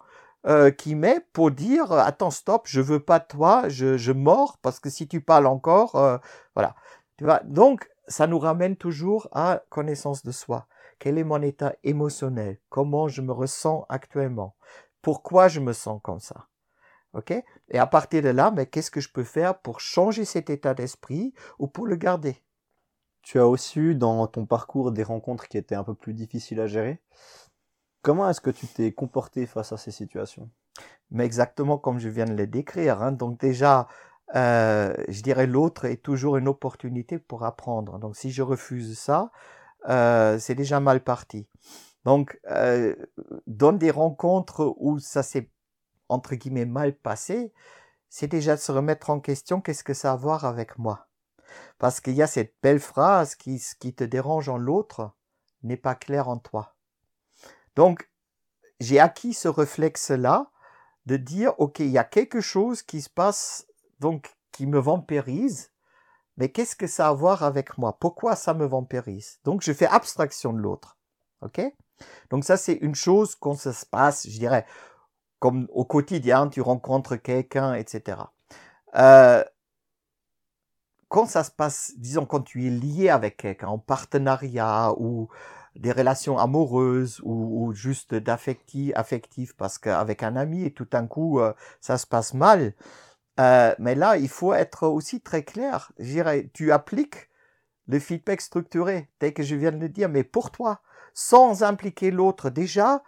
euh, 0.46 0.70
qui 0.70 0.94
met 0.94 1.20
pour 1.32 1.50
dire 1.50 1.92
attends 1.92 2.30
stop, 2.30 2.62
je 2.66 2.80
veux 2.80 3.00
pas 3.00 3.20
toi, 3.20 3.68
je, 3.68 3.98
je 3.98 4.12
mords 4.12 4.58
parce 4.62 4.80
que 4.80 4.88
si 4.88 5.06
tu 5.06 5.20
parles 5.20 5.46
encore, 5.46 5.96
euh, 5.96 6.16
voilà. 6.54 6.74
Tu 7.18 7.24
vois? 7.24 7.40
Donc 7.44 7.90
ça 8.06 8.26
nous 8.26 8.38
ramène 8.38 8.76
toujours 8.76 9.28
à 9.32 9.62
connaissance 9.68 10.22
de 10.24 10.32
soi. 10.32 10.66
Quel 10.98 11.18
est 11.18 11.24
mon 11.24 11.42
état 11.42 11.74
émotionnel? 11.84 12.58
Comment 12.70 13.08
je 13.08 13.22
me 13.22 13.32
ressens 13.32 13.84
actuellement? 13.88 14.54
Pourquoi 15.02 15.48
je 15.48 15.60
me 15.60 15.72
sens 15.72 16.00
comme 16.02 16.20
ça? 16.20 16.47
OK? 17.14 17.32
Et 17.70 17.78
à 17.78 17.86
partir 17.86 18.22
de 18.22 18.28
là, 18.28 18.50
mais 18.50 18.66
qu'est-ce 18.66 18.90
que 18.90 19.00
je 19.00 19.10
peux 19.10 19.24
faire 19.24 19.58
pour 19.60 19.80
changer 19.80 20.24
cet 20.24 20.50
état 20.50 20.74
d'esprit 20.74 21.32
ou 21.58 21.66
pour 21.66 21.86
le 21.86 21.96
garder? 21.96 22.42
Tu 23.22 23.38
as 23.38 23.46
aussi 23.46 23.78
eu 23.80 23.94
dans 23.94 24.26
ton 24.26 24.46
parcours 24.46 24.92
des 24.92 25.02
rencontres 25.02 25.48
qui 25.48 25.58
étaient 25.58 25.74
un 25.74 25.84
peu 25.84 25.94
plus 25.94 26.14
difficiles 26.14 26.60
à 26.60 26.66
gérer. 26.66 27.00
Comment 28.02 28.28
est-ce 28.30 28.40
que 28.40 28.50
tu 28.50 28.66
t'es 28.66 28.92
comporté 28.92 29.46
face 29.46 29.72
à 29.72 29.76
ces 29.76 29.90
situations? 29.90 30.50
Mais 31.10 31.24
exactement 31.24 31.78
comme 31.78 31.98
je 31.98 32.08
viens 32.08 32.26
de 32.26 32.34
le 32.34 32.46
décrire. 32.46 33.02
Hein. 33.02 33.12
Donc 33.12 33.38
déjà, 33.40 33.88
euh, 34.36 34.94
je 35.08 35.22
dirais 35.22 35.46
l'autre 35.46 35.86
est 35.86 36.02
toujours 36.02 36.36
une 36.36 36.48
opportunité 36.48 37.18
pour 37.18 37.44
apprendre. 37.44 37.98
Donc 37.98 38.16
si 38.16 38.30
je 38.30 38.42
refuse 38.42 38.98
ça, 38.98 39.30
euh, 39.88 40.38
c'est 40.38 40.54
déjà 40.54 40.80
mal 40.80 41.02
parti. 41.02 41.48
Donc 42.04 42.38
euh, 42.50 42.94
dans 43.46 43.72
des 43.72 43.90
rencontres 43.90 44.74
où 44.78 44.98
ça 44.98 45.22
s'est 45.22 45.50
entre 46.08 46.34
guillemets 46.34 46.64
mal 46.64 46.94
passé, 46.96 47.52
c'est 48.08 48.28
déjà 48.28 48.56
de 48.56 48.60
se 48.60 48.72
remettre 48.72 49.10
en 49.10 49.20
question 49.20 49.60
qu'est-ce 49.60 49.84
que 49.84 49.94
ça 49.94 50.10
a 50.10 50.14
à 50.14 50.16
voir 50.16 50.44
avec 50.44 50.78
moi? 50.78 51.08
Parce 51.78 52.00
qu'il 52.00 52.14
y 52.14 52.22
a 52.22 52.26
cette 52.26 52.54
belle 52.62 52.80
phrase 52.80 53.34
qui, 53.34 53.58
ce 53.58 53.74
qui 53.74 53.94
te 53.94 54.04
dérange 54.04 54.48
en 54.48 54.58
l'autre 54.58 55.12
n'est 55.62 55.76
pas 55.76 55.94
clair 55.94 56.28
en 56.28 56.38
toi. 56.38 56.76
Donc, 57.76 58.10
j'ai 58.80 59.00
acquis 59.00 59.34
ce 59.34 59.48
réflexe-là 59.48 60.50
de 61.06 61.16
dire, 61.16 61.54
OK, 61.58 61.80
il 61.80 61.88
y 61.88 61.98
a 61.98 62.04
quelque 62.04 62.40
chose 62.40 62.82
qui 62.82 63.00
se 63.00 63.10
passe, 63.10 63.66
donc, 63.98 64.36
qui 64.52 64.66
me 64.66 64.78
vampirise, 64.78 65.72
mais 66.36 66.50
qu'est-ce 66.50 66.76
que 66.76 66.86
ça 66.86 67.06
a 67.06 67.10
à 67.10 67.12
voir 67.12 67.42
avec 67.42 67.78
moi? 67.78 67.98
Pourquoi 67.98 68.36
ça 68.36 68.54
me 68.54 68.66
vampirise? 68.66 69.40
Donc, 69.44 69.62
je 69.62 69.72
fais 69.72 69.86
abstraction 69.86 70.52
de 70.52 70.58
l'autre. 70.58 70.98
OK? 71.40 71.60
Donc, 72.30 72.44
ça, 72.44 72.56
c'est 72.56 72.74
une 72.74 72.94
chose 72.94 73.34
qu'on 73.34 73.56
se 73.56 73.70
passe, 73.86 74.28
je 74.28 74.38
dirais, 74.38 74.66
comme 75.38 75.68
au 75.72 75.84
quotidien, 75.84 76.48
tu 76.48 76.60
rencontres 76.60 77.16
quelqu'un, 77.16 77.74
etc. 77.74 78.18
Euh, 78.96 79.44
quand 81.08 81.26
ça 81.26 81.44
se 81.44 81.50
passe, 81.50 81.92
disons, 81.96 82.26
quand 82.26 82.42
tu 82.42 82.66
es 82.66 82.70
lié 82.70 83.08
avec 83.08 83.38
quelqu'un, 83.38 83.68
en 83.68 83.78
partenariat 83.78 84.92
ou 84.98 85.28
des 85.76 85.92
relations 85.92 86.38
amoureuses 86.38 87.20
ou, 87.22 87.72
juste 87.72 88.14
d'affectif, 88.14 88.92
affectif, 88.96 89.56
parce 89.56 89.78
qu'avec 89.78 90.22
un 90.22 90.36
ami 90.36 90.64
et 90.64 90.72
tout 90.72 90.86
d'un 90.86 91.06
coup 91.06 91.40
euh, 91.40 91.52
ça 91.80 91.98
se 91.98 92.06
passe 92.06 92.34
mal. 92.34 92.74
Euh, 93.40 93.74
mais 93.78 93.94
là, 93.94 94.16
il 94.16 94.28
faut 94.28 94.52
être 94.52 94.88
aussi 94.88 95.20
très 95.20 95.44
clair. 95.44 95.92
Tu 96.52 96.72
appliques 96.72 97.28
le 97.86 97.98
feedback 98.00 98.40
structuré, 98.40 99.08
tel 99.18 99.32
que 99.32 99.42
je 99.42 99.54
viens 99.54 99.72
de 99.72 99.78
le 99.78 99.88
dire, 99.88 100.08
mais 100.08 100.24
pour 100.24 100.50
toi, 100.50 100.80
sans 101.14 101.62
impliquer 101.62 102.10
l'autre. 102.10 102.50
Déjà, 102.50 103.02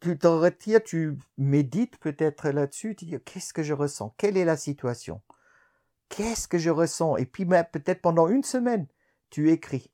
tu 0.00 0.18
t'en 0.18 0.40
retires, 0.40 0.82
tu 0.82 1.18
médites 1.38 1.98
peut-être 1.98 2.50
là-dessus, 2.50 2.94
tu 2.96 3.06
dis 3.06 3.16
qu'est-ce 3.24 3.52
que 3.52 3.62
je 3.62 3.72
ressens, 3.72 4.14
quelle 4.18 4.36
est 4.36 4.44
la 4.44 4.56
situation, 4.56 5.22
qu'est-ce 6.08 6.48
que 6.48 6.58
je 6.58 6.70
ressens, 6.70 7.16
et 7.16 7.26
puis 7.26 7.46
peut-être 7.46 8.02
pendant 8.02 8.28
une 8.28 8.44
semaine, 8.44 8.86
tu 9.30 9.50
écris. 9.50 9.90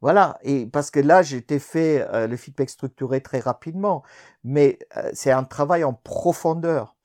Voilà, 0.00 0.38
et 0.42 0.66
parce 0.66 0.90
que 0.90 1.00
là, 1.00 1.20
j'ai 1.22 1.42
fait 1.58 2.00
euh, 2.00 2.26
le 2.26 2.36
feedback 2.38 2.70
structuré 2.70 3.22
très 3.22 3.38
rapidement, 3.38 4.02
mais 4.44 4.78
euh, 4.96 5.10
c'est 5.12 5.30
un 5.30 5.44
travail 5.44 5.84
en 5.84 5.92
profondeur. 5.92 6.96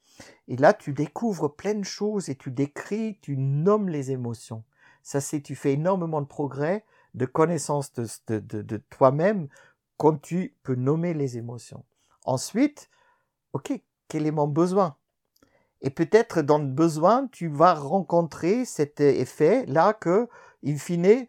Et 0.48 0.56
là, 0.56 0.72
tu 0.72 0.94
découvres 0.94 1.54
plein 1.54 1.74
de 1.74 1.84
choses 1.84 2.30
et 2.30 2.36
tu 2.36 2.50
décris, 2.50 3.18
tu 3.20 3.36
nommes 3.36 3.90
les 3.90 4.12
émotions. 4.12 4.64
Ça, 5.02 5.20
c'est, 5.20 5.42
tu 5.42 5.54
fais 5.54 5.74
énormément 5.74 6.22
de 6.22 6.26
progrès, 6.26 6.86
de 7.14 7.26
connaissance 7.26 7.92
de, 7.92 8.06
de, 8.28 8.38
de, 8.38 8.62
de 8.62 8.76
toi-même 8.88 9.48
quand 9.98 10.16
tu 10.20 10.56
peux 10.62 10.74
nommer 10.74 11.12
les 11.12 11.36
émotions. 11.36 11.84
Ensuite, 12.26 12.90
ok, 13.52 13.72
quel 14.08 14.26
est 14.26 14.32
mon 14.32 14.48
besoin? 14.48 14.96
Et 15.80 15.90
peut-être 15.90 16.42
dans 16.42 16.58
le 16.58 16.66
besoin, 16.66 17.28
tu 17.28 17.48
vas 17.48 17.74
rencontrer 17.74 18.64
cet 18.64 19.00
effet-là 19.00 19.94
que, 19.94 20.28
in 20.64 20.76
fine, 20.76 21.26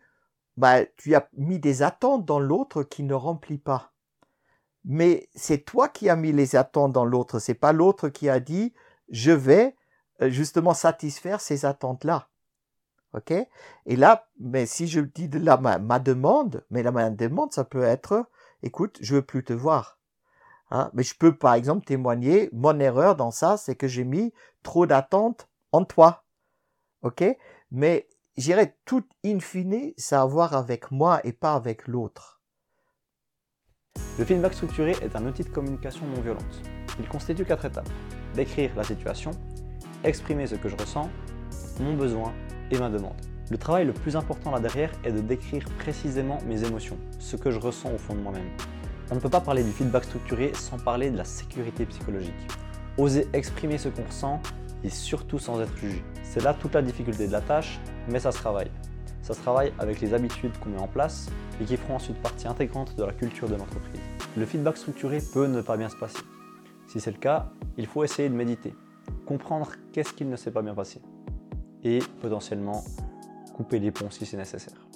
bah, 0.57 0.86
tu 0.97 1.15
as 1.15 1.29
mis 1.38 1.60
des 1.60 1.83
attentes 1.83 2.25
dans 2.25 2.39
l'autre 2.39 2.83
qui 2.83 3.03
ne 3.03 3.13
remplit 3.13 3.60
pas. 3.60 3.93
Mais 4.86 5.29
c'est 5.36 5.65
toi 5.65 5.89
qui 5.89 6.10
as 6.10 6.15
mis 6.15 6.31
les 6.31 6.55
attentes 6.55 6.93
dans 6.93 7.05
l'autre, 7.05 7.39
c'est 7.39 7.53
pas 7.53 7.73
l'autre 7.73 8.10
qui 8.10 8.29
a 8.29 8.39
dit 8.39 8.73
je 9.10 9.31
vais 9.31 9.75
euh, 10.21 10.29
justement 10.29 10.73
satisfaire 10.73 11.41
ces 11.41 11.65
attentes-là. 11.65 12.29
OK? 13.13 13.33
Et 13.86 13.95
là, 13.95 14.27
mais 14.39 14.65
si 14.65 14.88
je 14.88 15.01
dis 15.01 15.27
de 15.29 15.39
la 15.39 15.57
ma, 15.57 15.77
ma 15.77 15.99
demande, 15.99 16.65
mais 16.69 16.83
la 16.83 16.91
ma 16.91 17.10
demande, 17.10 17.53
ça 17.53 17.63
peut 17.65 17.83
être 17.83 18.29
écoute, 18.63 18.97
je 19.01 19.15
veux 19.15 19.21
plus 19.21 19.43
te 19.43 19.53
voir. 19.53 19.96
Hein, 20.69 20.91
mais 20.93 21.03
je 21.03 21.15
peux 21.17 21.36
par 21.36 21.53
exemple 21.53 21.86
témoigner, 21.86 22.49
mon 22.51 22.80
erreur 22.80 23.15
dans 23.15 23.32
ça, 23.32 23.58
c'est 23.58 23.75
que 23.75 23.88
j'ai 23.88 24.03
mis 24.03 24.34
trop 24.63 24.86
d'attentes 24.86 25.47
en 25.71 25.86
toi. 25.86 26.25
Ok? 27.03 27.23
Mais 27.71 28.08
j'irais 28.38 28.77
tout 28.86 29.03
in 29.25 29.39
fine, 29.39 29.93
ça 29.97 30.19
a 30.19 30.23
à 30.23 30.25
voir 30.25 30.56
avec 30.56 30.91
moi 30.91 31.21
et 31.23 31.34
pas 31.34 31.53
avec 31.53 31.88
l'autre. 31.88 32.41
Le 34.19 34.25
feedback 34.25 34.53
structuré 34.53 34.95
est 35.01 35.15
un 35.15 35.25
outil 35.25 35.43
de 35.43 35.49
communication 35.49 36.06
non 36.08 36.21
violente. 36.21 36.62
Il 36.99 37.08
constitue 37.08 37.45
quatre 37.45 37.65
étapes. 37.65 37.89
Décrire 38.34 38.75
la 38.75 38.84
situation, 38.84 39.32
exprimer 40.03 40.47
ce 40.47 40.56
que 40.56 40.69
je 40.69 40.75
ressens, 40.75 41.10
mon 41.80 41.95
besoin 41.95 42.34
et 42.71 42.80
ma 42.80 42.89
demande. 42.89 43.15
Le 43.49 43.58
travail 43.58 43.86
le 43.86 43.93
plus 43.93 44.15
important 44.15 44.51
là 44.51 44.60
derrière 44.60 44.91
est 45.03 45.12
de 45.12 45.21
décrire 45.21 45.65
précisément 45.77 46.39
mes 46.45 46.65
émotions, 46.65 46.97
ce 47.19 47.38
que 47.38 47.51
je 47.51 47.60
ressens 47.60 47.93
au 47.93 47.97
fond 47.97 48.13
de 48.13 48.19
moi-même. 48.19 48.49
On 49.09 49.15
ne 49.15 49.19
peut 49.21 49.29
pas 49.29 49.39
parler 49.39 49.63
du 49.63 49.71
feedback 49.71 50.03
structuré 50.03 50.51
sans 50.53 50.77
parler 50.77 51.09
de 51.09 51.17
la 51.17 51.23
sécurité 51.23 51.85
psychologique. 51.85 52.33
Oser 52.97 53.27
exprimer 53.31 53.77
ce 53.77 53.87
qu'on 53.87 54.03
ressent 54.03 54.41
et 54.83 54.89
surtout 54.89 55.39
sans 55.39 55.61
être 55.61 55.75
jugé. 55.77 56.03
C'est 56.23 56.43
là 56.43 56.53
toute 56.53 56.73
la 56.73 56.81
difficulté 56.81 57.27
de 57.27 57.31
la 57.31 57.41
tâche, 57.41 57.79
mais 58.09 58.19
ça 58.19 58.31
se 58.31 58.37
travaille. 58.37 58.69
Ça 59.21 59.33
se 59.33 59.41
travaille 59.41 59.71
avec 59.79 60.01
les 60.01 60.13
habitudes 60.13 60.57
qu'on 60.59 60.69
met 60.69 60.79
en 60.79 60.87
place 60.87 61.29
et 61.61 61.65
qui 61.65 61.77
feront 61.77 61.95
ensuite 61.95 62.17
partie 62.21 62.47
intégrante 62.47 62.95
de 62.97 63.03
la 63.03 63.13
culture 63.13 63.47
de 63.47 63.55
l'entreprise. 63.55 64.01
Le 64.35 64.45
feedback 64.45 64.77
structuré 64.77 65.19
peut 65.33 65.47
ne 65.47 65.61
pas 65.61 65.77
bien 65.77 65.89
se 65.89 65.95
passer. 65.95 66.19
Si 66.87 66.99
c'est 66.99 67.11
le 67.11 67.17
cas, 67.17 67.49
il 67.77 67.85
faut 67.85 68.03
essayer 68.03 68.29
de 68.29 68.35
méditer, 68.35 68.73
comprendre 69.25 69.71
qu'est-ce 69.93 70.13
qu'il 70.13 70.29
ne 70.29 70.35
s'est 70.35 70.51
pas 70.51 70.61
bien 70.61 70.73
passé 70.73 71.01
et 71.83 71.99
potentiellement 72.21 72.83
couper 73.53 73.79
les 73.79 73.91
ponts 73.91 74.09
si 74.09 74.25
c'est 74.25 74.37
nécessaire. 74.37 74.87